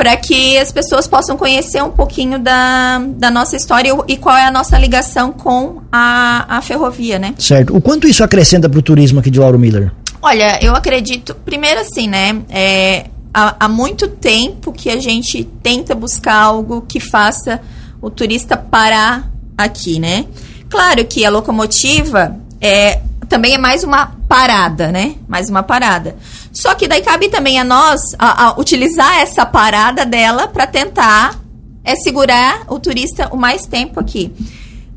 para 0.00 0.16
que 0.16 0.56
as 0.56 0.72
pessoas 0.72 1.06
possam 1.06 1.36
conhecer 1.36 1.82
um 1.82 1.90
pouquinho 1.90 2.38
da, 2.38 3.02
da 3.16 3.30
nossa 3.30 3.54
história 3.54 3.92
e 4.08 4.16
qual 4.16 4.34
é 4.34 4.46
a 4.46 4.50
nossa 4.50 4.78
ligação 4.78 5.30
com 5.30 5.82
a, 5.92 6.46
a 6.56 6.62
ferrovia, 6.62 7.18
né? 7.18 7.34
Certo. 7.38 7.76
O 7.76 7.82
quanto 7.82 8.08
isso 8.08 8.24
acrescenta 8.24 8.66
para 8.66 8.78
o 8.78 8.82
turismo 8.82 9.20
aqui 9.20 9.30
de 9.30 9.38
Lauro 9.38 9.58
Miller? 9.58 9.92
Olha, 10.22 10.58
eu 10.64 10.74
acredito, 10.74 11.34
primeiro 11.34 11.80
assim, 11.80 12.08
né? 12.08 12.42
É, 12.48 13.06
há, 13.34 13.56
há 13.60 13.68
muito 13.68 14.08
tempo 14.08 14.72
que 14.72 14.88
a 14.88 14.98
gente 14.98 15.44
tenta 15.62 15.94
buscar 15.94 16.36
algo 16.36 16.82
que 16.82 16.98
faça 16.98 17.60
o 18.00 18.08
turista 18.08 18.56
parar 18.56 19.30
aqui, 19.56 19.98
né? 19.98 20.24
Claro 20.70 21.04
que 21.04 21.24
a 21.24 21.30
locomotiva 21.30 22.36
é, 22.60 23.00
também 23.30 23.54
é 23.54 23.58
mais 23.58 23.84
uma 23.84 24.06
parada, 24.28 24.90
né? 24.90 25.14
Mais 25.28 25.48
uma 25.48 25.62
parada. 25.62 26.16
Só 26.52 26.74
que 26.74 26.88
daí 26.88 27.00
cabe 27.00 27.28
também 27.28 27.60
a 27.60 27.64
nós 27.64 28.02
a, 28.18 28.46
a 28.46 28.60
utilizar 28.60 29.20
essa 29.20 29.46
parada 29.46 30.04
dela 30.04 30.48
para 30.48 30.66
tentar 30.66 31.40
é, 31.84 31.94
segurar 31.94 32.64
o 32.68 32.80
turista 32.80 33.28
o 33.32 33.36
mais 33.36 33.64
tempo 33.64 34.00
aqui. 34.00 34.32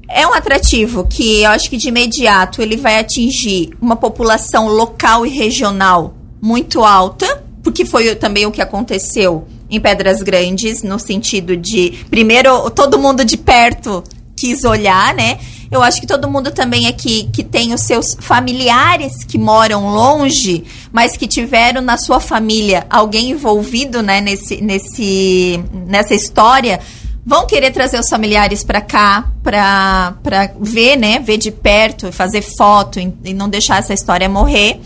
É 0.10 0.28
um 0.28 0.34
atrativo 0.34 1.08
que 1.08 1.44
eu 1.44 1.52
acho 1.52 1.70
que 1.70 1.78
de 1.78 1.90
imediato 1.90 2.60
ele 2.60 2.75
vai 2.75 3.00
atingir 3.00 3.70
uma 3.80 3.96
população 3.96 4.68
local 4.68 5.28
e 5.28 5.30
regional 5.30 6.16
muito 6.42 6.84
alta, 6.84 7.44
porque 7.63 7.86
foi 7.86 8.16
também 8.16 8.48
o 8.48 8.52
que 8.52 8.62
aconteceu 8.62 9.48
em 9.70 9.80
Pedras 9.80 10.24
Grandes, 10.24 10.82
no 10.82 10.98
sentido 10.98 11.56
de, 11.56 12.04
primeiro, 12.10 12.70
todo 12.72 12.98
mundo 13.00 13.24
de 13.24 13.38
perto 13.38 14.04
quis 14.36 14.63
olhar, 14.63 15.13
né? 15.13 15.40
Eu 15.74 15.82
acho 15.82 16.00
que 16.00 16.06
todo 16.06 16.30
mundo 16.30 16.51
também 16.51 16.86
aqui 16.86 17.27
que 17.34 17.44
tem 17.44 17.74
os 17.74 17.82
seus 17.82 18.15
familiares 18.20 19.24
que 19.24 19.39
moram 19.39 19.89
longe, 19.89 20.63
mas 20.92 21.18
que 21.18 21.27
tiveram 21.27 21.82
na 21.82 21.98
sua 21.98 22.20
família 22.20 22.86
alguém 22.88 23.32
envolvido, 23.32 24.03
né, 24.03 24.22
nesse, 24.22 24.62
nesse, 24.62 25.63
nessa 25.74 26.13
história, 26.13 26.80
vão 27.25 27.48
querer 27.48 27.72
trazer 27.72 28.00
os 28.00 28.08
familiares 28.08 28.63
para 28.63 28.82
cá 28.82 29.32
para 29.42 30.13
ver, 30.60 30.96
né, 30.96 31.18
ver 31.18 31.38
de 31.38 31.50
perto, 31.50 32.12
fazer 32.12 32.44
foto 32.44 33.00
e 33.00 33.34
não 33.34 33.50
deixar 33.50 33.80
essa 33.80 33.96
história 33.96 34.30
morrer. 34.30 34.80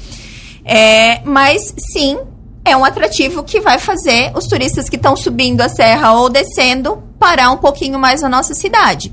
É, 0.63 1.20
mas 1.25 1.74
sim, 1.91 2.17
é 2.63 2.77
um 2.77 2.86
atrativo 2.86 3.44
que 3.44 3.60
vai 3.60 3.77
fazer 3.77 4.32
os 4.34 4.48
turistas 4.48 4.88
que 4.88 4.96
estão 4.96 5.17
subindo 5.17 5.60
a 5.60 5.67
serra 5.67 6.13
ou 6.13 6.29
descendo 6.29 7.03
parar 7.20 7.51
um 7.51 7.58
pouquinho 7.58 8.00
mais 8.00 8.22
na 8.22 8.29
nossa 8.29 8.53
cidade. 8.53 9.12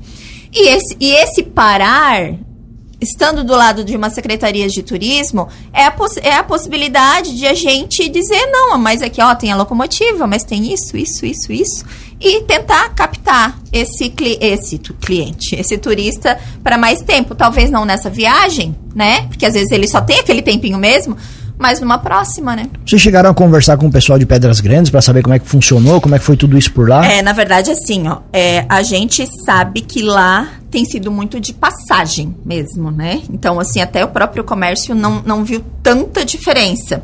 E 0.55 0.69
esse, 0.69 0.95
e 1.01 1.11
esse 1.11 1.43
parar, 1.43 2.33
estando 3.01 3.43
do 3.43 3.53
lado 3.53 3.83
de 3.83 3.93
uma 3.95 4.09
secretaria 4.09 4.69
de 4.69 4.81
turismo, 4.81 5.49
é 5.73 5.83
a, 5.83 5.93
é 6.23 6.33
a 6.35 6.43
possibilidade 6.43 7.37
de 7.37 7.45
a 7.45 7.53
gente 7.53 8.07
dizer, 8.07 8.45
não, 8.47 8.77
mas 8.77 9.01
aqui 9.01 9.21
ó, 9.21 9.35
tem 9.35 9.51
a 9.51 9.57
locomotiva, 9.57 10.25
mas 10.25 10.45
tem 10.45 10.71
isso, 10.71 10.95
isso, 10.95 11.25
isso, 11.25 11.51
isso. 11.51 11.85
E 12.21 12.41
tentar 12.43 12.87
captar 12.95 13.59
esse, 13.69 14.13
esse 14.39 14.79
cliente, 14.79 15.55
esse 15.55 15.77
turista 15.77 16.39
para 16.63 16.77
mais 16.77 17.01
tempo. 17.01 17.35
Talvez 17.35 17.69
não 17.69 17.83
nessa 17.83 18.09
viagem, 18.09 18.73
né? 18.95 19.27
Porque 19.27 19.45
às 19.45 19.53
vezes 19.53 19.69
ele 19.71 19.87
só 19.87 19.99
tem 19.99 20.19
aquele 20.19 20.41
tempinho 20.41 20.77
mesmo, 20.77 21.17
mas 21.57 21.79
numa 21.79 21.97
próxima, 21.97 22.55
né? 22.55 22.67
Vocês 22.85 23.01
chegaram 23.01 23.29
a 23.29 23.33
conversar 23.33 23.77
com 23.77 23.87
o 23.87 23.91
pessoal 23.91 24.19
de 24.19 24.25
Pedras 24.25 24.59
Grandes 24.59 24.89
para 24.89 25.01
saber 25.01 25.23
como 25.23 25.33
é 25.33 25.39
que 25.39 25.47
funcionou, 25.47 26.01
como 26.01 26.15
é 26.15 26.19
que 26.19 26.25
foi 26.25 26.37
tudo 26.37 26.57
isso 26.57 26.71
por 26.71 26.87
lá? 26.87 27.05
É, 27.05 27.21
na 27.21 27.33
verdade, 27.33 27.71
assim, 27.71 28.07
ó, 28.07 28.19
é, 28.31 28.65
a 28.67 28.83
gente 28.83 29.25
sabe 29.45 29.81
que 29.81 30.01
lá 30.01 30.49
tem 30.69 30.83
sido 30.85 31.11
muito 31.11 31.39
de 31.39 31.53
passagem 31.53 32.35
mesmo, 32.45 32.91
né? 32.91 33.21
Então, 33.31 33.59
assim, 33.59 33.81
até 33.81 34.03
o 34.03 34.09
próprio 34.09 34.43
comércio 34.43 34.93
não, 34.93 35.21
não 35.25 35.43
viu 35.43 35.63
tanta 35.81 36.25
diferença. 36.25 37.03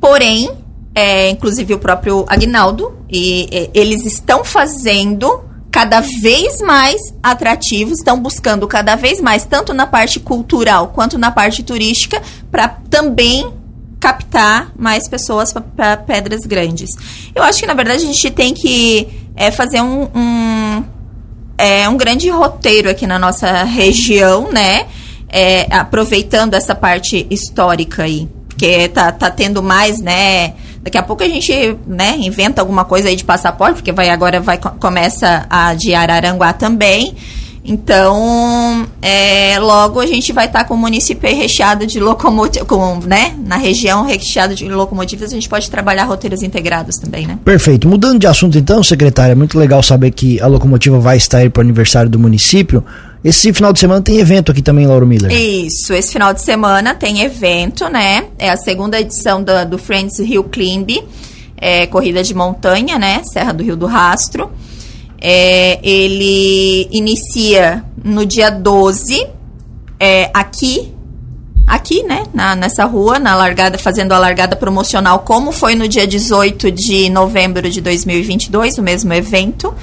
Porém, 0.00 0.50
é, 0.94 1.30
inclusive 1.30 1.74
o 1.74 1.78
próprio 1.78 2.24
Agnaldo, 2.28 2.92
e, 3.10 3.48
e 3.50 3.70
eles 3.72 4.04
estão 4.04 4.44
fazendo 4.44 5.48
cada 5.70 6.00
vez 6.00 6.60
mais 6.60 7.00
atrativos, 7.22 7.98
estão 7.98 8.18
buscando 8.18 8.66
cada 8.66 8.96
vez 8.96 9.20
mais, 9.20 9.44
tanto 9.44 9.72
na 9.72 9.86
parte 9.86 10.18
cultural 10.18 10.88
quanto 10.88 11.18
na 11.18 11.30
parte 11.30 11.62
turística, 11.62 12.20
para 12.50 12.68
também 12.68 13.52
captar 14.00 14.72
mais 14.78 15.08
pessoas 15.08 15.52
para 15.52 15.96
pedras 15.96 16.42
grandes. 16.42 16.90
Eu 17.34 17.42
acho 17.42 17.60
que, 17.60 17.66
na 17.66 17.74
verdade, 17.74 18.02
a 18.02 18.06
gente 18.06 18.30
tem 18.30 18.54
que 18.54 19.08
é, 19.36 19.50
fazer 19.50 19.80
um, 19.80 20.08
um, 20.14 20.84
é, 21.56 21.88
um 21.88 21.96
grande 21.96 22.28
roteiro 22.28 22.88
aqui 22.88 23.06
na 23.06 23.18
nossa 23.18 23.64
região, 23.64 24.50
né? 24.50 24.86
É, 25.28 25.66
aproveitando 25.74 26.54
essa 26.54 26.74
parte 26.74 27.26
histórica 27.30 28.04
aí. 28.04 28.28
Porque 28.48 28.88
tá, 28.88 29.12
tá 29.12 29.30
tendo 29.30 29.62
mais, 29.62 30.00
né? 30.00 30.54
Daqui 30.80 30.96
a 30.96 31.02
pouco 31.02 31.22
a 31.22 31.28
gente, 31.28 31.52
né, 31.86 32.16
inventa 32.18 32.62
alguma 32.62 32.84
coisa 32.84 33.08
aí 33.08 33.16
de 33.16 33.24
passaporte, 33.24 33.74
porque 33.74 33.92
vai 33.92 34.08
agora 34.08 34.40
vai 34.40 34.58
começa 34.58 35.46
a 35.50 35.74
de 35.74 35.94
Araranguá 35.94 36.52
também. 36.52 37.14
Então, 37.68 38.86
é, 39.02 39.58
logo 39.58 40.00
a 40.00 40.06
gente 40.06 40.32
vai 40.32 40.46
estar 40.46 40.60
tá 40.60 40.64
com 40.64 40.72
o 40.72 40.76
município 40.78 41.28
recheado 41.28 41.86
de 41.86 42.00
locomotivas, 42.00 43.04
né? 43.04 43.34
Na 43.44 43.58
região 43.58 44.06
recheado 44.06 44.54
de 44.54 44.66
locomotivas, 44.66 45.30
a 45.32 45.34
gente 45.34 45.50
pode 45.50 45.70
trabalhar 45.70 46.04
roteiros 46.04 46.42
integrados 46.42 46.96
também, 46.96 47.26
né? 47.26 47.38
Perfeito. 47.44 47.86
Mudando 47.86 48.20
de 48.20 48.26
assunto 48.26 48.56
então, 48.56 48.82
secretária, 48.82 49.32
é 49.32 49.34
muito 49.34 49.58
legal 49.58 49.82
saber 49.82 50.12
que 50.12 50.40
a 50.40 50.46
locomotiva 50.46 50.98
vai 50.98 51.18
estar 51.18 51.38
aí 51.38 51.50
para 51.50 51.60
o 51.60 51.62
aniversário 51.62 52.10
do 52.10 52.18
município. 52.18 52.82
Esse 53.22 53.52
final 53.52 53.70
de 53.70 53.80
semana 53.80 54.00
tem 54.00 54.18
evento 54.18 54.50
aqui 54.50 54.62
também, 54.62 54.86
Lauro 54.86 55.06
Miller. 55.06 55.30
Isso, 55.30 55.92
esse 55.92 56.10
final 56.10 56.32
de 56.32 56.40
semana 56.40 56.94
tem 56.94 57.20
evento, 57.20 57.86
né? 57.90 58.24
É 58.38 58.48
a 58.48 58.56
segunda 58.56 58.98
edição 58.98 59.42
do, 59.42 59.66
do 59.66 59.76
Friends 59.76 60.18
Rio 60.20 60.44
Climb, 60.44 61.04
é, 61.58 61.86
corrida 61.86 62.22
de 62.22 62.32
montanha, 62.32 62.98
né? 62.98 63.20
Serra 63.30 63.52
do 63.52 63.62
Rio 63.62 63.76
do 63.76 63.84
Rastro. 63.84 64.50
É, 65.20 65.78
ele 65.82 66.88
inicia 66.92 67.84
no 68.04 68.24
dia 68.24 68.50
12, 68.50 69.26
é, 69.98 70.30
aqui, 70.32 70.94
aqui, 71.66 72.02
né, 72.04 72.24
na, 72.32 72.54
nessa 72.54 72.84
rua, 72.84 73.18
na 73.18 73.34
largada, 73.34 73.76
fazendo 73.78 74.12
a 74.12 74.18
largada 74.18 74.54
promocional, 74.54 75.20
como 75.20 75.50
foi 75.50 75.74
no 75.74 75.88
dia 75.88 76.06
18 76.06 76.70
de 76.70 77.10
novembro 77.10 77.68
de 77.68 77.80
2022, 77.80 78.78
o 78.78 78.82
mesmo 78.82 79.12
evento. 79.12 79.74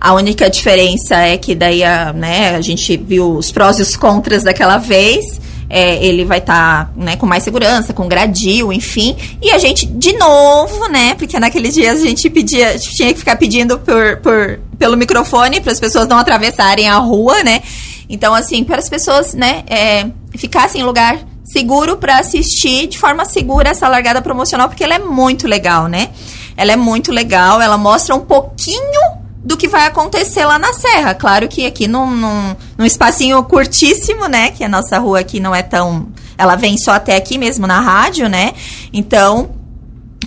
A 0.00 0.14
única 0.14 0.48
diferença 0.48 1.16
é 1.16 1.36
que 1.36 1.54
daí 1.54 1.84
a, 1.84 2.12
né, 2.12 2.56
a 2.56 2.60
gente 2.60 2.96
viu 2.96 3.36
os 3.36 3.52
prós 3.52 3.78
e 3.78 3.82
os 3.82 3.96
contras 3.96 4.42
daquela 4.42 4.78
vez. 4.78 5.40
É, 5.72 6.04
ele 6.04 6.24
vai 6.24 6.38
estar 6.38 6.86
tá, 6.86 6.90
né, 6.96 7.14
com 7.14 7.26
mais 7.26 7.44
segurança, 7.44 7.92
com 7.92 8.08
gradil, 8.08 8.72
enfim. 8.72 9.16
E 9.40 9.52
a 9.52 9.58
gente, 9.58 9.86
de 9.86 10.12
novo, 10.14 10.88
né? 10.88 11.14
Porque 11.14 11.38
naqueles 11.38 11.74
dias 11.74 12.00
a 12.02 12.04
gente 12.04 12.28
pedia, 12.28 12.76
tinha 12.76 13.12
que 13.12 13.20
ficar 13.20 13.36
pedindo 13.36 13.78
por, 13.78 14.16
por, 14.16 14.58
pelo 14.76 14.96
microfone 14.96 15.60
para 15.60 15.70
as 15.70 15.78
pessoas 15.78 16.08
não 16.08 16.18
atravessarem 16.18 16.88
a 16.88 16.96
rua, 16.96 17.44
né? 17.44 17.62
Então, 18.08 18.34
assim, 18.34 18.64
para 18.64 18.78
as 18.78 18.88
pessoas, 18.88 19.32
né, 19.32 19.62
é, 19.68 20.06
ficassem 20.36 20.80
em 20.80 20.84
lugar 20.84 21.20
seguro 21.44 21.96
para 21.96 22.18
assistir 22.18 22.88
de 22.88 22.98
forma 22.98 23.24
segura 23.24 23.70
essa 23.70 23.88
largada 23.88 24.20
promocional, 24.20 24.68
porque 24.68 24.82
ela 24.82 24.94
é 24.94 24.98
muito 24.98 25.46
legal, 25.46 25.86
né? 25.86 26.10
Ela 26.56 26.72
é 26.72 26.76
muito 26.76 27.12
legal, 27.12 27.60
ela 27.60 27.78
mostra 27.78 28.14
um 28.14 28.20
pouquinho 28.20 29.19
do 29.42 29.56
que 29.56 29.66
vai 29.66 29.86
acontecer 29.86 30.44
lá 30.44 30.58
na 30.58 30.72
Serra. 30.72 31.14
Claro 31.14 31.48
que 31.48 31.66
aqui 31.66 31.88
num, 31.88 32.10
num, 32.10 32.56
num 32.76 32.84
espacinho 32.84 33.42
curtíssimo, 33.44 34.26
né? 34.26 34.50
Que 34.50 34.62
a 34.62 34.68
nossa 34.68 34.98
rua 34.98 35.20
aqui 35.20 35.40
não 35.40 35.54
é 35.54 35.62
tão. 35.62 36.08
Ela 36.36 36.56
vem 36.56 36.76
só 36.76 36.92
até 36.92 37.16
aqui 37.16 37.38
mesmo 37.38 37.66
na 37.66 37.80
rádio, 37.80 38.28
né? 38.28 38.52
Então. 38.92 39.58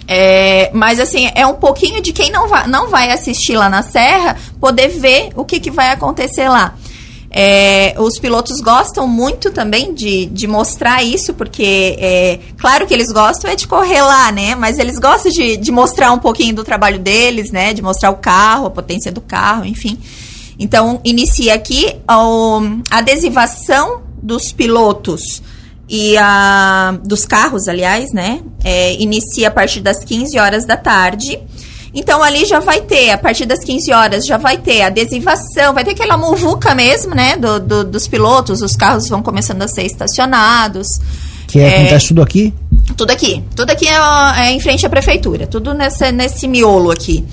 É, 0.06 0.70
mas 0.74 1.00
assim, 1.00 1.32
é 1.34 1.48
um 1.48 1.54
pouquinho 1.54 2.02
de 2.02 2.12
quem 2.12 2.30
não 2.30 2.50
vai, 2.50 2.68
não 2.68 2.90
vai 2.90 3.10
assistir 3.10 3.56
lá 3.56 3.70
na 3.70 3.82
Serra 3.82 4.36
poder 4.60 4.90
ver 4.90 5.30
o 5.34 5.46
que, 5.46 5.62
que 5.62 5.72
vai 5.72 5.92
acontecer 5.92 6.50
lá. 6.50 6.76
É, 7.36 7.96
os 7.98 8.20
pilotos 8.20 8.62
gostam 8.62 9.08
muito 9.08 9.50
também 9.52 9.92
de, 9.92 10.28
de 10.28 10.46
mostrar 10.46 11.04
isso, 11.04 11.34
porque 11.34 11.98
é, 11.98 12.40
claro 12.60 12.86
que 12.86 12.94
eles 12.94 13.12
gostam 13.12 13.50
é 13.50 13.56
de 13.56 13.68
correr 13.68 14.04
lá, 14.04 14.32
né? 14.32 14.54
Mas 14.54 14.78
eles 14.78 15.00
gostam 15.00 15.32
de, 15.32 15.58
de 15.58 15.72
mostrar 15.72 16.12
um 16.12 16.20
pouquinho 16.20 16.54
do 16.54 16.64
trabalho 16.64 17.00
deles, 17.00 17.52
né? 17.52 17.74
De 17.74 17.82
mostrar 17.82 18.12
o 18.12 18.18
carro, 18.18 18.68
a 18.68 18.70
potência 18.70 19.12
do 19.12 19.20
carro, 19.20 19.66
enfim. 19.66 19.98
Então, 20.60 21.02
inicia 21.04 21.56
aqui 21.56 21.96
a 22.08 22.98
adesivação 22.98 24.04
dos 24.22 24.52
pilotos 24.52 25.42
e 25.90 26.16
a, 26.18 26.98
dos 27.04 27.26
carros, 27.26 27.68
aliás, 27.68 28.14
né? 28.14 28.42
É, 28.64 28.94
inicia 29.02 29.48
a 29.48 29.52
partir 29.52 29.82
das 29.82 30.04
15 30.04 30.38
horas 30.38 30.66
da 30.66 30.78
tarde. 30.78 31.40
Então 31.94 32.24
ali 32.24 32.46
já 32.46 32.60
vai 32.60 32.82
ter, 32.82 33.12
a 33.12 33.18
partir 33.18 33.46
das 33.46 33.64
15 33.64 33.92
horas, 33.94 34.26
já 34.26 34.38
vai 34.38 34.58
ter 34.58 34.82
adesivação, 34.82 35.74
vai 35.74 35.84
ter 35.84 35.92
aquela 35.92 36.18
muvuca 36.18 36.74
mesmo, 36.74 37.14
né? 37.14 37.38
Do, 37.38 37.60
do 37.60 37.84
dos 37.84 38.08
pilotos, 38.08 38.62
os 38.62 38.76
carros 38.76 39.08
vão 39.08 39.22
começando 39.22 39.62
a 39.62 39.68
ser 39.68 39.84
estacionados. 39.84 40.88
Que 41.48 41.60
é, 41.60 41.82
acontece 41.82 42.08
tudo 42.08 42.24
aqui? 42.24 42.54
Tudo 42.98 43.12
aqui. 43.12 43.44
Tudo 43.56 43.70
aqui 43.70 43.88
é, 43.88 44.48
é, 44.48 44.52
em 44.52 44.60
frente 44.60 44.86
à 44.86 44.90
prefeitura. 44.90 45.46
Tudo 45.46 45.74
nessa, 45.74 46.12
nesse 46.12 46.48
miolo 46.48 46.90
aqui. 46.90 47.24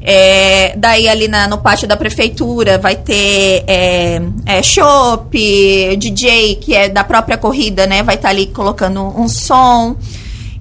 É, 0.00 0.76
daí 0.76 1.08
ali 1.08 1.26
na, 1.28 1.48
no 1.48 1.58
pátio 1.58 1.88
da 1.88 1.96
prefeitura 1.96 2.78
vai 2.78 2.94
ter 2.94 3.64
é, 3.66 4.20
é, 4.44 4.62
shop, 4.62 5.96
DJ, 5.96 6.56
que 6.56 6.74
é 6.74 6.88
da 6.88 7.02
própria 7.02 7.36
corrida, 7.38 7.86
né? 7.86 8.02
Vai 8.02 8.14
estar 8.16 8.28
tá 8.28 8.34
ali 8.34 8.46
colocando 8.46 9.00
um 9.18 9.26
som. 9.26 9.96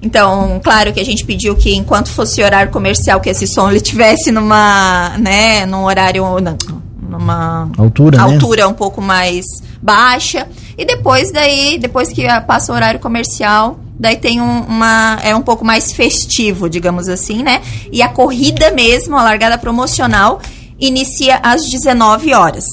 Então, 0.03 0.59
claro 0.61 0.91
que 0.91 0.99
a 0.99 1.05
gente 1.05 1.23
pediu 1.23 1.55
que 1.55 1.73
enquanto 1.73 2.09
fosse 2.09 2.43
horário 2.43 2.69
comercial, 2.71 3.21
que 3.21 3.29
esse 3.29 3.47
som 3.47 3.69
ele 3.69 3.79
tivesse 3.79 4.31
numa, 4.31 5.17
né, 5.17 5.65
num 5.65 5.85
horário, 5.85 6.25
numa 7.01 7.69
altura, 7.77 8.17
né? 8.17 8.23
altura 8.23 8.61
né? 8.63 8.67
um 8.67 8.73
pouco 8.73 9.01
mais 9.01 9.45
baixa. 9.81 10.45
E 10.77 10.83
depois 10.83 11.31
daí, 11.31 11.77
depois 11.77 12.09
que 12.09 12.25
passa 12.45 12.73
o 12.73 12.75
horário 12.75 12.99
comercial, 12.99 13.79
daí 13.97 14.17
tem 14.17 14.41
um, 14.41 14.61
uma 14.63 15.19
é 15.23 15.33
um 15.33 15.41
pouco 15.41 15.63
mais 15.63 15.93
festivo, 15.93 16.69
digamos 16.69 17.07
assim, 17.07 17.41
né? 17.41 17.61
E 17.89 18.01
a 18.01 18.09
corrida 18.09 18.71
mesmo, 18.71 19.15
a 19.15 19.23
largada 19.23 19.57
promocional, 19.57 20.41
inicia 20.77 21.39
às 21.41 21.69
19 21.69 22.33
horas. 22.33 22.65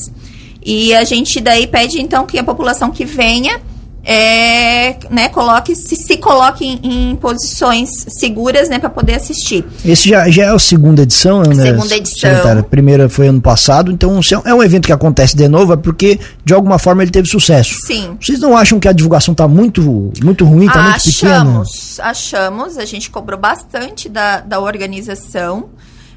E 0.64 0.92
a 0.94 1.04
gente 1.04 1.40
daí 1.40 1.68
pede 1.68 2.00
então 2.00 2.26
que 2.26 2.38
a 2.38 2.44
população 2.44 2.90
que 2.90 3.04
venha 3.04 3.60
é, 4.04 4.96
né, 5.10 5.28
coloque, 5.28 5.74
se, 5.74 5.94
se 5.94 6.16
coloque 6.16 6.64
em, 6.64 7.10
em 7.10 7.16
posições 7.16 7.90
seguras, 8.08 8.68
né, 8.68 8.78
para 8.78 8.90
poder 8.90 9.14
assistir. 9.14 9.64
Esse 9.84 10.08
já, 10.08 10.28
já 10.30 10.44
é 10.44 10.48
a 10.48 10.58
segunda 10.58 11.02
edição, 11.02 11.42
né? 11.42 11.54
Segunda 11.54 11.96
edição. 11.96 12.58
A 12.58 12.62
primeira 12.62 13.08
foi 13.08 13.28
ano 13.28 13.40
passado, 13.40 13.90
então 13.90 14.20
é 14.44 14.54
um 14.54 14.62
evento 14.62 14.86
que 14.86 14.92
acontece 14.92 15.36
de 15.36 15.48
novo, 15.48 15.72
é 15.72 15.76
porque 15.76 16.18
de 16.44 16.54
alguma 16.54 16.78
forma 16.78 17.02
ele 17.02 17.10
teve 17.10 17.28
sucesso. 17.28 17.74
Sim. 17.86 18.16
Vocês 18.20 18.40
não 18.40 18.56
acham 18.56 18.80
que 18.80 18.88
a 18.88 18.92
divulgação 18.92 19.32
está 19.32 19.46
muito, 19.46 20.12
muito 20.22 20.44
ruim, 20.44 20.66
está 20.66 20.82
muito 20.82 21.02
pequena? 21.04 21.34
Achamos, 21.40 22.00
achamos. 22.00 22.78
A 22.78 22.84
gente 22.84 23.10
cobrou 23.10 23.38
bastante 23.38 24.08
da, 24.08 24.40
da 24.40 24.60
organização. 24.60 25.68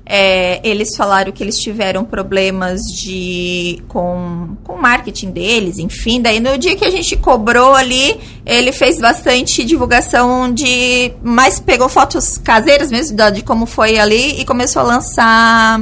É, 0.05 0.59
eles 0.67 0.97
falaram 0.97 1.31
que 1.31 1.41
eles 1.41 1.55
tiveram 1.57 2.03
problemas 2.03 2.81
de 2.81 3.81
com, 3.87 4.57
o 4.67 4.77
marketing 4.77 5.31
deles, 5.31 5.77
enfim. 5.77 6.21
Daí 6.21 6.39
no 6.39 6.57
dia 6.57 6.75
que 6.75 6.83
a 6.83 6.91
gente 6.91 7.15
cobrou 7.15 7.73
ali, 7.73 8.19
ele 8.45 8.71
fez 8.71 8.99
bastante 8.99 9.63
divulgação 9.63 10.53
de. 10.53 11.13
Mas 11.23 11.59
pegou 11.59 11.87
fotos 11.87 12.37
caseiras 12.37 12.91
mesmo 12.91 13.17
de 13.31 13.41
como 13.43 13.65
foi 13.65 13.97
ali 13.97 14.41
e 14.41 14.45
começou 14.45 14.81
a 14.81 14.85
lançar 14.85 15.81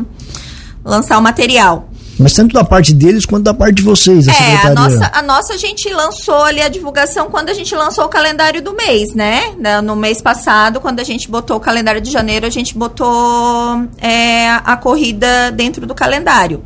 lançar 0.84 1.18
o 1.18 1.22
material. 1.22 1.91
Mas 2.22 2.34
tanto 2.34 2.54
da 2.54 2.64
parte 2.64 2.94
deles 2.94 3.26
quanto 3.26 3.44
da 3.44 3.54
parte 3.54 3.76
de 3.76 3.82
vocês, 3.82 4.28
a 4.28 4.32
É, 4.32 4.68
a 4.68 4.74
nossa, 4.74 5.12
a 5.12 5.22
nossa 5.22 5.54
a 5.56 5.58
gente 5.58 5.90
lançou 5.90 6.44
ali 6.44 6.62
a 6.62 6.70
divulgação 6.70 7.30
quando 7.30 7.50
a 7.50 7.54
gente 7.54 7.74
lançou 7.76 8.06
o 8.06 8.10
calendário 8.10 8.62
do 8.62 8.74
mês, 8.74 9.14
né? 9.16 9.56
No 9.84 9.96
mês 9.96 10.22
passado, 10.22 10.80
quando 10.80 11.00
a 11.00 11.04
gente 11.04 11.30
botou 11.30 11.58
o 11.58 11.60
calendário 11.60 12.00
de 12.00 12.12
janeiro, 12.12 12.46
a 12.46 12.50
gente 12.50 12.78
botou 12.78 13.88
é, 14.00 14.50
a 14.50 14.78
corrida 14.78 15.52
dentro 15.52 15.88
do 15.88 15.96
calendário. 15.96 16.64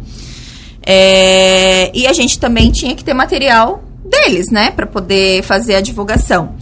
É, 0.86 1.90
e 1.94 2.06
a 2.06 2.14
gente 2.14 2.38
também 2.38 2.72
tinha 2.72 2.94
que 2.94 3.04
ter 3.04 3.14
material 3.14 3.84
deles, 4.04 4.52
né? 4.52 4.72
Para 4.72 4.86
poder 4.86 5.42
fazer 5.44 5.76
a 5.76 5.82
divulgação. 5.82 6.56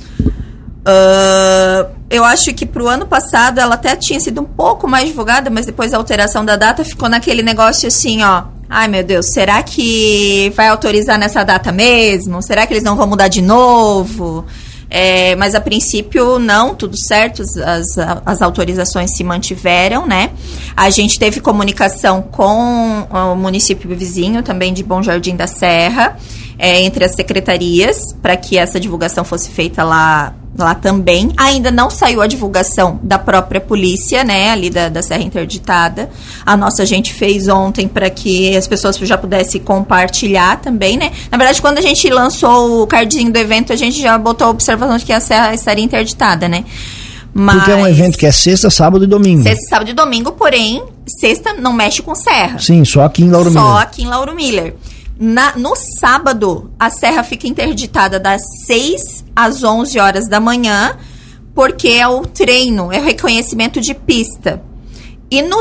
Uh, 0.84 1.90
eu 2.10 2.24
acho 2.24 2.54
que 2.54 2.66
pro 2.66 2.88
ano 2.88 3.08
passado 3.08 3.60
ela 3.60 3.76
até 3.76 3.96
tinha 3.96 4.20
sido 4.20 4.42
um 4.42 4.46
pouco 4.46 4.88
mais 4.88 5.08
divulgada, 5.08 5.50
mas 5.50 5.66
depois 5.66 5.92
da 5.92 5.98
alteração 5.98 6.46
da 6.46 6.56
data 6.56 6.84
ficou 6.84 7.10
naquele 7.10 7.42
negócio 7.42 7.88
assim, 7.88 8.22
ó. 8.22 8.53
Ai 8.76 8.88
meu 8.88 9.04
Deus, 9.04 9.28
será 9.32 9.62
que 9.62 10.52
vai 10.56 10.68
autorizar 10.68 11.20
nessa 11.20 11.44
data 11.44 11.72
mesmo? 11.72 12.42
Será 12.42 12.66
que 12.66 12.74
eles 12.74 12.84
não 12.84 12.96
vão 12.96 13.06
mudar 13.06 13.28
de 13.28 13.40
novo? 13.40 14.44
É, 14.90 15.36
mas 15.36 15.54
a 15.54 15.62
princípio 15.62 16.40
não, 16.40 16.74
tudo 16.74 16.98
certo, 16.98 17.44
as, 17.44 17.98
as 18.26 18.42
autorizações 18.42 19.16
se 19.16 19.24
mantiveram, 19.24 20.08
né? 20.08 20.32
A 20.76 20.90
gente 20.90 21.20
teve 21.20 21.40
comunicação 21.40 22.24
com 22.24 23.08
o 23.12 23.36
município 23.36 23.96
vizinho 23.96 24.42
também 24.42 24.74
de 24.74 24.84
Bom 24.84 25.04
Jardim 25.04 25.36
da 25.36 25.46
Serra, 25.46 26.18
é, 26.58 26.82
entre 26.82 27.06
as 27.06 27.12
secretarias, 27.12 27.98
para 28.24 28.36
que 28.36 28.58
essa 28.58 28.80
divulgação 28.80 29.24
fosse 29.24 29.52
feita 29.52 29.84
lá 29.84 30.34
lá 30.58 30.76
também. 30.76 31.32
Ainda 31.38 31.72
não 31.72 31.90
saiu 31.90 32.22
a 32.22 32.28
divulgação 32.28 33.00
da 33.02 33.18
própria 33.18 33.60
polícia, 33.60 34.24
né, 34.24 34.52
ali 34.52 34.70
da, 34.70 34.90
da 34.90 35.02
Serra 35.02 35.24
Interditada. 35.24 36.10
A 36.46 36.56
nossa 36.56 36.86
gente 36.86 37.14
fez 37.14 37.48
ontem 37.48 37.88
para 37.88 38.10
que 38.10 38.56
as 38.56 38.68
pessoas 38.68 38.98
já 38.98 39.18
pudessem 39.18 39.62
compartilhar 39.62 40.60
também, 40.62 40.98
né. 40.98 41.12
Na 41.32 41.38
verdade, 41.38 41.62
quando 41.62 41.78
a 41.78 41.82
gente 41.82 42.10
lançou 42.10 42.84
o 42.84 42.88
cardzinho 42.88 43.32
do 43.32 43.38
evento, 43.38 43.74
a 43.74 43.76
gente 43.76 44.00
já 44.02 44.18
botou 44.18 44.48
a 44.48 44.50
observação 44.50 44.98
de 44.98 45.06
que 45.06 45.14
a 45.14 45.20
Serra 45.20 45.54
estaria 45.54 45.84
interditada, 45.84 46.48
né. 46.48 46.64
Mas... 47.34 47.56
Porque 47.56 47.72
é 47.72 47.76
um 47.76 47.88
evento 47.88 48.18
que 48.18 48.28
é 48.28 48.32
sexta, 48.32 48.70
sábado 48.70 49.04
e 49.06 49.08
domingo. 49.08 49.42
Sexta, 49.42 49.70
sábado 49.70 49.90
e 49.90 49.94
domingo, 49.94 50.34
porém, 50.34 50.84
sexta 51.08 51.54
não 51.54 51.74
mexe 51.74 52.04
com 52.04 52.14
Serra. 52.14 52.60
Sim, 52.60 52.86
só 52.86 53.04
aqui 53.06 53.24
em 53.24 53.32
Lauro 53.32 53.50
Miller. 53.50 53.66
Só 53.66 53.78
aqui 53.80 54.04
em 54.04 54.08
Lauro 54.08 54.36
Miller. 54.36 54.76
Na, 55.20 55.56
no 55.56 55.76
sábado, 55.76 56.72
a 56.80 56.90
serra 56.90 57.24
fica 57.24 57.48
interditada 57.48 58.20
das 58.20 58.42
6 58.66 59.26
às 59.36 59.64
11 59.64 60.00
horas 60.00 60.28
da 60.28 60.40
manhã, 60.40 60.98
porque 61.54 61.90
é 61.90 62.08
o 62.08 62.26
treino, 62.26 62.92
é 62.92 63.00
o 63.00 63.04
reconhecimento 63.04 63.80
de 63.80 63.94
pista. 63.94 64.62
E 65.30 65.42
no, 65.42 65.60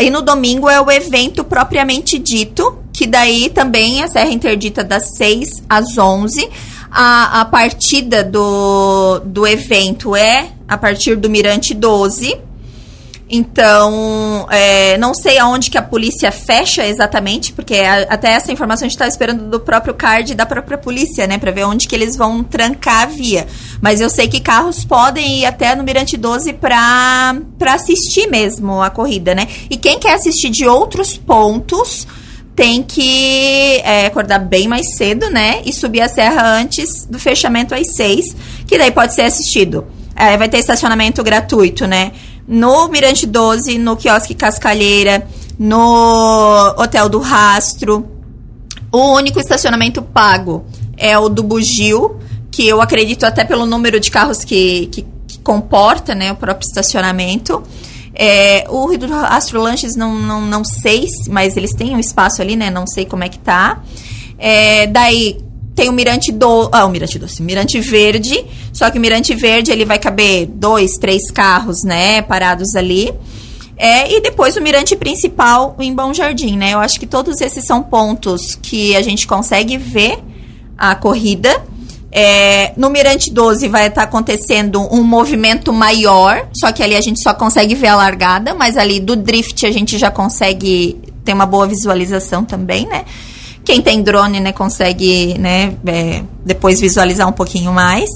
e 0.00 0.10
no 0.10 0.22
domingo 0.22 0.68
é 0.68 0.80
o 0.80 0.90
evento 0.90 1.44
propriamente 1.44 2.18
dito, 2.18 2.78
que 2.92 3.06
daí 3.06 3.50
também 3.50 4.02
a 4.02 4.08
serra 4.08 4.30
interdita 4.30 4.82
das 4.82 5.16
6 5.16 5.62
às 5.68 5.98
11. 5.98 6.48
A, 6.90 7.40
a 7.40 7.44
partida 7.44 8.22
do, 8.22 9.20
do 9.20 9.46
evento 9.46 10.14
é 10.14 10.52
a 10.68 10.78
partir 10.78 11.16
do 11.16 11.28
Mirante 11.28 11.74
12 11.74 12.38
Então, 13.36 14.46
é, 14.48 14.96
não 14.96 15.12
sei 15.12 15.38
aonde 15.38 15.68
que 15.68 15.76
a 15.76 15.82
polícia 15.82 16.30
fecha 16.30 16.86
exatamente, 16.86 17.52
porque 17.52 17.74
a, 17.74 18.02
até 18.02 18.28
essa 18.28 18.52
informação 18.52 18.86
a 18.86 18.88
gente 18.88 18.96
está 18.96 19.08
esperando 19.08 19.50
do 19.50 19.58
próprio 19.58 19.92
card 19.92 20.36
da 20.36 20.46
própria 20.46 20.78
polícia, 20.78 21.26
né? 21.26 21.36
Para 21.36 21.50
ver 21.50 21.64
onde 21.64 21.88
que 21.88 21.96
eles 21.96 22.14
vão 22.14 22.44
trancar 22.44 23.02
a 23.02 23.06
via. 23.06 23.44
Mas 23.80 24.00
eu 24.00 24.08
sei 24.08 24.28
que 24.28 24.38
carros 24.38 24.84
podem 24.84 25.40
ir 25.40 25.46
até 25.46 25.74
no 25.74 25.82
Mirante 25.82 26.16
12 26.16 26.52
para 26.52 27.34
assistir 27.72 28.28
mesmo 28.28 28.80
a 28.80 28.88
corrida, 28.88 29.34
né? 29.34 29.48
E 29.68 29.76
quem 29.76 29.98
quer 29.98 30.14
assistir 30.14 30.50
de 30.50 30.64
outros 30.68 31.16
pontos 31.16 32.06
tem 32.54 32.84
que 32.84 33.80
é, 33.84 34.06
acordar 34.06 34.38
bem 34.38 34.68
mais 34.68 34.94
cedo, 34.94 35.28
né? 35.28 35.60
E 35.64 35.72
subir 35.72 36.02
a 36.02 36.08
serra 36.08 36.46
antes 36.46 37.04
do 37.04 37.18
fechamento 37.18 37.74
às 37.74 37.96
seis, 37.96 38.36
que 38.64 38.78
daí 38.78 38.92
pode 38.92 39.12
ser 39.12 39.22
assistido. 39.22 39.84
É, 40.14 40.36
vai 40.36 40.48
ter 40.48 40.58
estacionamento 40.58 41.20
gratuito, 41.24 41.84
né? 41.88 42.12
No 42.46 42.88
Mirante 42.88 43.26
12, 43.26 43.78
no 43.78 43.96
Quiosque 43.96 44.34
Cascalheira, 44.34 45.26
no 45.58 46.74
Hotel 46.78 47.08
do 47.08 47.18
Rastro. 47.18 48.06
O 48.92 49.14
único 49.14 49.40
estacionamento 49.40 50.02
pago 50.02 50.64
é 50.96 51.18
o 51.18 51.28
do 51.28 51.42
Bugio, 51.42 52.18
que 52.50 52.66
eu 52.66 52.80
acredito 52.80 53.24
até 53.24 53.44
pelo 53.44 53.66
número 53.66 53.98
de 53.98 54.10
carros 54.10 54.44
que, 54.44 54.86
que, 54.86 55.06
que 55.26 55.38
comporta, 55.38 56.14
né? 56.14 56.32
O 56.32 56.36
próprio 56.36 56.66
estacionamento. 56.66 57.62
É, 58.14 58.64
o 58.68 58.86
Rio 58.86 58.98
do 58.98 59.12
Astro 59.12 59.60
Lanches 59.60 59.96
não, 59.96 60.14
não, 60.14 60.40
não 60.40 60.64
sei, 60.64 61.06
mas 61.28 61.56
eles 61.56 61.72
têm 61.72 61.96
um 61.96 61.98
espaço 61.98 62.40
ali, 62.40 62.54
né? 62.54 62.70
Não 62.70 62.86
sei 62.86 63.04
como 63.04 63.24
é 63.24 63.28
que 63.28 63.38
tá. 63.38 63.82
É, 64.38 64.86
daí 64.86 65.43
tem 65.74 65.88
o 65.88 65.92
Mirante 65.92 66.30
do, 66.30 66.68
ah, 66.72 66.84
o 66.84 66.88
Mirante 66.88 67.18
Doce, 67.18 67.42
Mirante 67.42 67.80
Verde, 67.80 68.44
só 68.72 68.90
que 68.90 68.98
o 68.98 69.00
Mirante 69.00 69.34
Verde 69.34 69.72
ele 69.72 69.84
vai 69.84 69.98
caber 69.98 70.46
dois, 70.46 70.92
três 70.92 71.30
carros, 71.30 71.82
né, 71.82 72.22
parados 72.22 72.76
ali. 72.76 73.12
É, 73.76 74.12
e 74.12 74.20
depois 74.20 74.56
o 74.56 74.60
mirante 74.60 74.94
principal 74.94 75.74
em 75.80 75.92
Bom 75.92 76.14
Jardim, 76.14 76.56
né? 76.56 76.74
Eu 76.74 76.78
acho 76.78 76.98
que 76.98 77.06
todos 77.06 77.40
esses 77.40 77.66
são 77.66 77.82
pontos 77.82 78.54
que 78.54 78.94
a 78.94 79.02
gente 79.02 79.26
consegue 79.26 79.76
ver 79.76 80.18
a 80.78 80.94
corrida. 80.94 81.60
É, 82.12 82.72
no 82.76 82.88
Mirante 82.88 83.32
12 83.32 83.66
vai 83.66 83.88
estar 83.88 84.02
tá 84.02 84.04
acontecendo 84.04 84.80
um 84.94 85.02
movimento 85.02 85.72
maior, 85.72 86.48
só 86.54 86.70
que 86.70 86.84
ali 86.84 86.94
a 86.94 87.00
gente 87.00 87.20
só 87.20 87.34
consegue 87.34 87.74
ver 87.74 87.88
a 87.88 87.96
largada, 87.96 88.54
mas 88.54 88.76
ali 88.76 89.00
do 89.00 89.16
drift 89.16 89.66
a 89.66 89.72
gente 89.72 89.98
já 89.98 90.12
consegue 90.12 90.96
ter 91.24 91.32
uma 91.32 91.44
boa 91.44 91.66
visualização 91.66 92.44
também, 92.44 92.86
né? 92.86 93.04
Quem 93.64 93.80
tem 93.80 94.02
drone, 94.02 94.40
né, 94.40 94.52
consegue, 94.52 95.38
né, 95.38 95.74
é, 95.86 96.22
depois 96.44 96.80
visualizar 96.80 97.28
um 97.28 97.32
pouquinho 97.32 97.72
mais. 97.72 98.10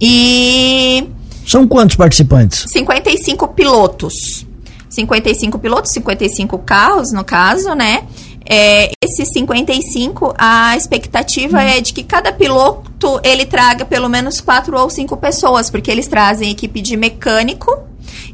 E 0.00 1.06
são 1.46 1.66
quantos 1.66 1.96
participantes? 1.96 2.64
55 2.68 3.48
pilotos. 3.48 4.46
55 4.88 5.58
pilotos, 5.58 5.92
55 5.92 6.58
carros, 6.58 7.12
no 7.12 7.24
caso, 7.24 7.74
né? 7.74 8.04
É, 8.48 8.90
esses 9.04 9.28
55, 9.32 10.34
a 10.36 10.76
expectativa 10.76 11.58
hum. 11.58 11.60
é 11.60 11.80
de 11.80 11.92
que 11.92 12.02
cada 12.02 12.32
piloto 12.32 13.20
ele 13.22 13.46
traga 13.46 13.84
pelo 13.84 14.08
menos 14.08 14.40
quatro 14.40 14.76
ou 14.76 14.90
cinco 14.90 15.16
pessoas, 15.16 15.70
porque 15.70 15.90
eles 15.90 16.08
trazem 16.08 16.50
equipe 16.50 16.80
de 16.80 16.96
mecânico 16.96 17.78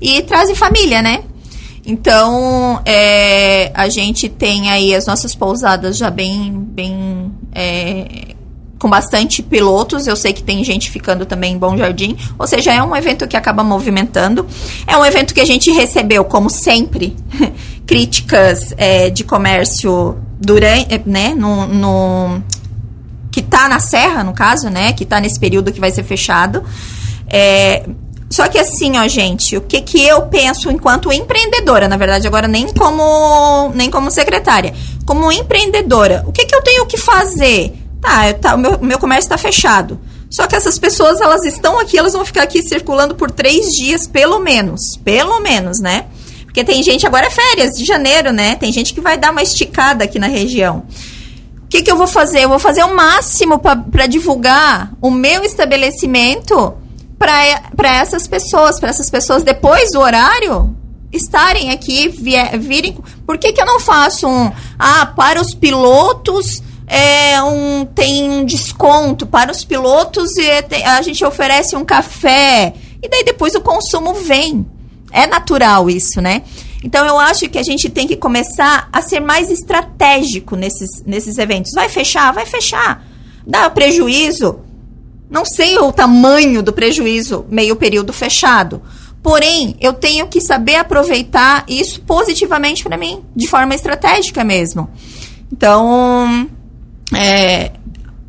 e 0.01 0.23
trazem 0.23 0.55
família, 0.55 1.03
né? 1.03 1.23
Então, 1.87 2.81
é, 2.85 3.71
a 3.73 3.89
gente 3.89 4.29
tem 4.29 4.71
aí 4.71 4.93
as 4.93 5.07
nossas 5.07 5.37
pousadas 5.37 5.97
já 5.97 6.11
bem, 6.11 6.53
bem 6.53 7.31
é, 7.55 8.35
com 8.77 8.91
bastante 8.91 9.41
pilotos. 9.41 10.09
Eu 10.09 10.17
sei 10.17 10.33
que 10.33 10.43
tem 10.43 10.65
gente 10.65 10.91
ficando 10.91 11.25
também 11.25 11.55
em 11.55 11.59
Bom 11.59 11.77
Jardim. 11.77 12.17
Ou 12.37 12.47
seja, 12.47 12.73
é 12.73 12.83
um 12.83 12.95
evento 12.97 13.29
que 13.29 13.37
acaba 13.37 13.63
movimentando. 13.63 14.45
É 14.85 14.97
um 14.97 15.07
evento 15.07 15.33
que 15.33 15.41
a 15.41 15.45
gente 15.45 15.71
recebeu, 15.71 16.25
como 16.25 16.51
sempre, 16.51 17.17
críticas 17.87 18.75
é, 18.77 19.09
de 19.09 19.23
comércio 19.23 20.19
durante, 20.41 20.93
é, 20.93 21.01
né, 21.07 21.35
no, 21.37 21.69
no 21.69 22.43
que 23.31 23.39
está 23.39 23.69
na 23.69 23.79
serra, 23.79 24.25
no 24.25 24.33
caso, 24.33 24.69
né, 24.71 24.93
que 24.93 25.05
está 25.05 25.21
nesse 25.21 25.39
período 25.39 25.71
que 25.71 25.79
vai 25.79 25.93
ser 25.93 26.03
fechado. 26.03 26.65
É, 27.29 27.85
só 28.29 28.49
que 28.49 28.59
assim, 28.59 28.99
ó, 28.99 29.07
gente, 29.07 29.57
o 29.57 29.61
que 29.61 29.81
que 29.81 30.05
eu 30.05 30.23
penso 30.23 30.71
enquanto 30.71 31.13
empreendedora, 31.13 31.89
na 31.89 31.97
verdade, 31.97 32.27
agora 32.27 32.49
nem 32.49 32.73
como 32.73 33.71
nem 33.75 33.91
como 33.91 34.11
secretária, 34.11 34.75
como 35.05 35.31
empreendedora, 35.31 36.25
o 36.27 36.33
que 36.33 36.45
que 36.45 36.55
eu 36.55 36.63
tenho 36.63 36.87
que 36.87 36.97
fazer? 36.97 37.73
Tá, 38.01 38.33
tá 38.35 38.55
o 38.55 38.59
meu, 38.59 38.79
meu 38.81 38.99
comércio 38.99 39.27
está 39.27 39.39
fechado. 39.39 39.99
Só 40.29 40.47
que 40.47 40.57
essas 40.57 40.79
pessoas, 40.79 41.21
elas 41.21 41.45
estão 41.45 41.79
aqui, 41.79 41.97
elas 41.97 42.13
vão 42.13 42.25
ficar 42.25 42.43
aqui 42.43 42.61
circulando 42.61 43.15
por 43.15 43.31
três 43.31 43.67
dias, 43.73 44.07
pelo 44.07 44.41
menos. 44.41 44.81
Pelo 45.05 45.41
menos, 45.41 45.79
né? 45.79 46.07
Porque 46.45 46.65
tem 46.65 46.83
gente, 46.83 47.07
agora 47.07 47.27
é 47.27 47.31
férias 47.31 47.77
de 47.77 47.85
janeiro, 47.85 48.33
né? 48.33 48.57
Tem 48.57 48.73
gente 48.73 48.93
que 48.93 49.01
vai 49.01 49.17
dar 49.17 49.31
uma 49.31 49.43
esticada 49.43 50.05
aqui 50.05 50.19
na 50.19 50.27
região. 50.27 50.85
O 51.63 51.69
que, 51.69 51.83
que 51.83 51.91
eu 51.91 51.97
vou 51.97 52.07
fazer? 52.07 52.41
Eu 52.41 52.49
vou 52.49 52.59
fazer 52.59 52.83
o 52.83 52.95
máximo 52.95 53.59
para 53.59 54.07
divulgar 54.07 54.93
o 55.01 55.11
meu 55.11 55.45
estabelecimento 55.45 56.75
para 57.19 57.97
essas 57.97 58.27
pessoas, 58.27 58.79
para 58.79 58.91
essas 58.91 59.11
pessoas 59.11 59.43
depois 59.43 59.93
do 59.93 60.01
horário 60.01 60.77
estarem 61.13 61.71
aqui, 61.71 62.09
vier, 62.09 62.59
virem. 62.59 62.97
Por 63.25 63.39
que, 63.39 63.53
que 63.53 63.61
eu 63.61 63.67
não 63.67 63.81
faço 63.81 64.29
um. 64.29 64.53
Ah, 64.79 65.07
para 65.07 65.41
os 65.41 65.55
pilotos. 65.55 66.63
É 66.89 67.43
um, 67.43 67.85
tem 67.85 68.31
um 68.31 68.45
desconto 68.45 69.27
para 69.27 69.51
os 69.51 69.65
pilotos 69.65 70.37
e 70.37 70.49
a 70.85 71.03
gente 71.03 71.25
oferece 71.25 71.75
um 71.75 71.85
café. 71.85 72.75
E 73.03 73.09
daí 73.09 73.25
depois 73.25 73.57
o 73.57 73.61
consumo 73.61 74.15
vem. 74.15 74.65
É 75.11 75.27
natural 75.27 75.91
isso, 75.91 76.21
né? 76.21 76.43
Então 76.85 77.05
eu 77.05 77.19
acho 77.19 77.49
que 77.49 77.59
a 77.59 77.63
gente 77.65 77.89
tem 77.89 78.07
que 78.07 78.17
começar 78.17 78.89
a 78.93 79.03
ser 79.03 79.19
mais 79.19 79.51
estratégico 79.51 80.55
nesses, 80.55 81.03
nesses 81.05 81.39
eventos. 81.39 81.73
Vai 81.75 81.89
fechar? 81.89 82.33
Vai 82.33 82.47
fechar. 82.47 83.05
Dá 83.45 83.69
prejuízo? 83.69 84.61
Não 85.29 85.45
sei 85.45 85.79
o 85.79 85.93
tamanho 85.93 86.63
do 86.63 86.73
prejuízo 86.73 87.45
meio 87.49 87.77
período 87.77 88.13
fechado. 88.13 88.83
Porém, 89.23 89.75
eu 89.81 89.93
tenho 89.93 90.29
que 90.29 90.41
saber 90.41 90.77
aproveitar 90.77 91.65
isso 91.69 92.01
positivamente 92.03 92.85
para 92.85 92.97
mim, 92.97 93.25
de 93.35 93.49
forma 93.49 93.75
estratégica 93.75 94.45
mesmo. 94.45 94.89
Então, 95.53 96.49
é, 97.13 97.73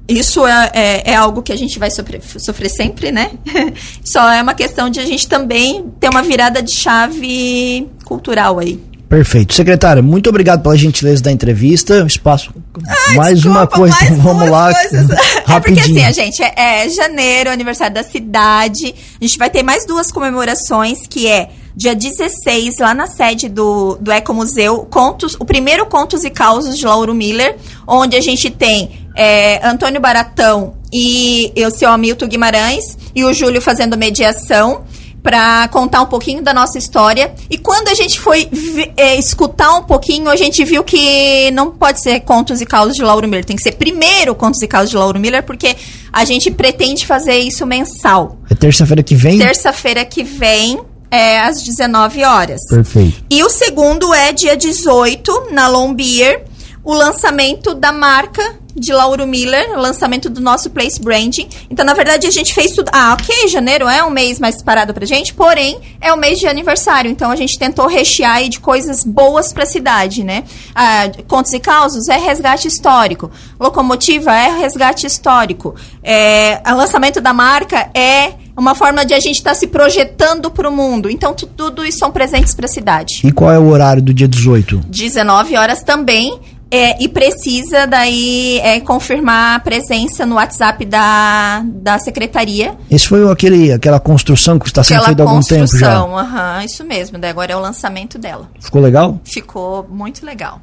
isso 0.08 0.46
é, 0.48 0.72
é, 0.74 1.12
é, 1.12 1.16
algo 1.16 1.44
que 1.44 1.52
a 1.52 1.56
gente 1.56 1.78
vai 1.78 1.92
sofrer, 1.92 2.22
sofrer 2.24 2.70
sempre, 2.70 3.12
né? 3.12 3.32
Só 4.04 4.32
é 4.32 4.42
uma 4.42 4.54
questão 4.54 4.90
de 4.90 5.00
a 5.00 5.06
gente 5.06 5.28
também 5.28 5.86
ter 6.00 6.10
uma 6.10 6.24
virada 6.24 6.64
de 6.64 6.74
chave 6.74 7.88
cultural 8.06 8.58
aí. 8.58 8.80
Perfeito. 9.10 9.54
Secretária, 9.54 10.04
muito 10.04 10.30
obrigado 10.30 10.62
pela 10.62 10.76
gentileza 10.76 11.24
da 11.24 11.32
entrevista. 11.32 12.06
Espaço. 12.06 12.54
Ai, 12.86 13.16
mais 13.16 13.36
desculpa, 13.36 13.60
uma 13.60 13.68
coisa, 13.68 13.96
mais 13.96 14.18
vamos 14.20 14.50
lá. 14.50 14.74
Coisas. 14.74 15.08
Rapidinho. 15.46 15.56
É 15.56 15.60
porque 15.62 15.80
assim, 15.80 16.04
a 16.04 16.12
gente, 16.12 16.44
é, 16.44 16.86
é 16.86 16.90
janeiro, 16.90 17.50
aniversário 17.50 17.94
da 17.94 18.04
cidade. 18.04 18.94
A 19.20 19.24
gente 19.24 19.38
vai 19.38 19.50
ter 19.50 19.64
mais 19.64 19.86
duas 19.86 20.12
comemorações, 20.12 21.08
que 21.08 21.26
é 21.26 21.50
dia 21.74 21.96
16, 21.96 22.80
lá 22.80 22.94
na 22.94 23.08
sede 23.08 23.48
do, 23.48 23.98
do 24.02 24.12
Ecomuseu, 24.12 24.80
contos, 24.90 25.38
o 25.40 25.46
primeiro 25.46 25.86
Contos 25.86 26.24
e 26.24 26.30
Causos 26.30 26.78
de 26.78 26.86
Lauro 26.86 27.14
Miller, 27.14 27.56
onde 27.86 28.18
a 28.18 28.22
gente 28.22 28.50
tem 28.50 29.08
é, 29.16 29.66
Antônio 29.66 30.02
Baratão 30.02 30.74
e 30.92 31.54
o 31.66 31.70
seu 31.70 31.90
Hamilton 31.92 32.28
Guimarães 32.28 32.98
e 33.16 33.24
o 33.24 33.32
Júlio 33.32 33.62
fazendo 33.62 33.96
mediação 33.96 34.86
para 35.22 35.68
contar 35.70 36.02
um 36.02 36.06
pouquinho 36.06 36.42
da 36.42 36.54
nossa 36.54 36.78
história. 36.78 37.34
E 37.50 37.58
quando 37.58 37.90
a 37.90 37.94
gente 37.94 38.20
foi 38.20 38.50
é, 38.96 39.16
escutar 39.16 39.74
um 39.74 39.84
pouquinho, 39.84 40.30
a 40.30 40.36
gente 40.36 40.64
viu 40.64 40.84
que 40.84 41.52
não 41.52 41.72
pode 41.72 42.02
ser 42.02 42.22
contos 42.22 42.62
e 42.62 42.66
causos 42.66 42.96
de 42.96 43.04
Lauro 43.04 43.28
Miller, 43.28 43.44
tem 43.44 43.56
que 43.56 43.64
ser 43.64 43.74
primeiro 43.74 44.34
contos 44.36 44.62
e 44.62 44.68
causos 44.68 44.90
de 44.90 44.98
Lauro 44.98 45.20
Miller, 45.20 45.44
porque 45.44 45.76
a 46.12 46.24
gente 46.24 46.50
pretende 46.52 47.06
fazer 47.06 47.38
isso 47.38 47.66
mensal. 47.66 48.38
É 48.50 48.56
terça-feira 48.56 49.04
que 49.04 49.16
vem? 49.16 49.38
Terça-feira 49.38 50.06
que 50.06 50.24
vem. 50.24 50.80
É 51.10 51.40
às 51.40 51.64
19 51.64 52.26
horas. 52.26 52.60
Perfeito. 52.70 53.24
E 53.30 53.42
o 53.42 53.50
segundo 53.50 54.14
é 54.14 54.34
dia 54.34 54.58
18, 54.58 55.48
na 55.52 55.70
Lombier, 55.70 56.44
o 56.84 56.94
lançamento 56.94 57.74
da 57.74 57.94
marca 57.94 58.44
de 58.78 58.94
Lauro 58.94 59.26
Miller, 59.26 59.78
lançamento 59.78 60.30
do 60.30 60.40
nosso 60.40 60.70
Place 60.70 61.02
Branding. 61.02 61.48
Então, 61.70 61.84
na 61.84 61.94
verdade, 61.94 62.28
a 62.28 62.32
gente 62.32 62.54
fez 62.54 62.72
tudo. 62.72 62.90
Ah, 62.94 63.14
ok, 63.14 63.48
janeiro 63.48 63.88
é 63.88 64.04
um 64.04 64.10
mês 64.10 64.40
mais 64.40 64.62
parado 64.62 64.94
pra 64.94 65.06
gente, 65.06 65.34
porém, 65.34 65.80
é 66.00 66.14
o 66.14 66.18
mês 66.18 66.40
de 66.40 66.48
aniversário. 66.48 67.10
Então, 67.10 67.32
a 67.32 67.36
gente 67.36 67.58
tentou 67.58 67.88
rechear 67.88 68.48
de 68.48 68.60
coisas 68.60 69.04
boas 69.04 69.52
pra 69.52 69.66
cidade, 69.66 70.24
né? 70.24 70.44
Ah, 70.76 71.10
contos 71.28 71.52
e 71.54 71.60
causos 71.60 72.08
é 72.08 72.18
resgate 72.18 72.68
histórico. 72.68 73.32
Locomotiva 73.60 74.32
é 74.32 74.60
resgate 74.60 75.08
histórico. 75.08 75.76
É, 76.04 76.62
o 76.68 76.76
lançamento 76.76 77.20
da 77.20 77.34
marca 77.34 77.90
é 77.94 78.34
uma 78.56 78.74
forma 78.74 79.06
de 79.06 79.14
a 79.14 79.20
gente 79.20 79.38
estar 79.38 79.52
tá 79.52 79.56
se 79.56 79.68
projetando 79.68 80.50
para 80.50 80.68
o 80.68 80.72
mundo. 80.72 81.10
Então, 81.10 81.34
tudo 81.34 81.86
isso 81.86 82.00
são 82.00 82.12
presentes 82.12 82.56
para 82.56 82.66
a 82.66 82.70
cidade. 82.70 83.22
E 83.24 83.32
qual 83.32 83.52
é 83.52 83.60
o 83.60 83.68
horário 83.68 84.02
do 84.02 84.14
dia 84.14 84.28
18? 84.28 84.82
19 84.88 85.56
horas 85.56 85.84
também 85.84 86.40
É, 86.70 87.02
e 87.02 87.08
precisa 87.08 87.86
daí 87.86 88.60
é, 88.60 88.80
confirmar 88.82 89.56
a 89.56 89.60
presença 89.60 90.26
no 90.26 90.36
WhatsApp 90.36 90.84
da, 90.86 91.64
da 91.66 91.98
secretaria. 92.00 92.76
Esse 92.92 93.08
foi 93.08 93.30
aquele, 93.32 93.72
aquela 93.72 94.00
construção 94.00 94.60
que 94.60 94.68
está 94.68 94.84
sendo 94.84 95.04
feita 95.04 95.24
há 95.24 95.30
algum 95.30 95.40
tempo 95.42 95.78
já. 95.78 95.98
Aham, 95.98 96.64
isso 96.64 96.84
mesmo. 96.84 97.18
Daí 97.18 97.30
agora 97.30 97.54
é 97.54 97.56
o 97.56 97.60
lançamento 97.60 98.18
dela. 98.18 98.50
Ficou 98.60 98.82
legal? 98.82 99.20
Ficou 99.24 99.88
muito 99.90 100.26
legal. 100.26 100.62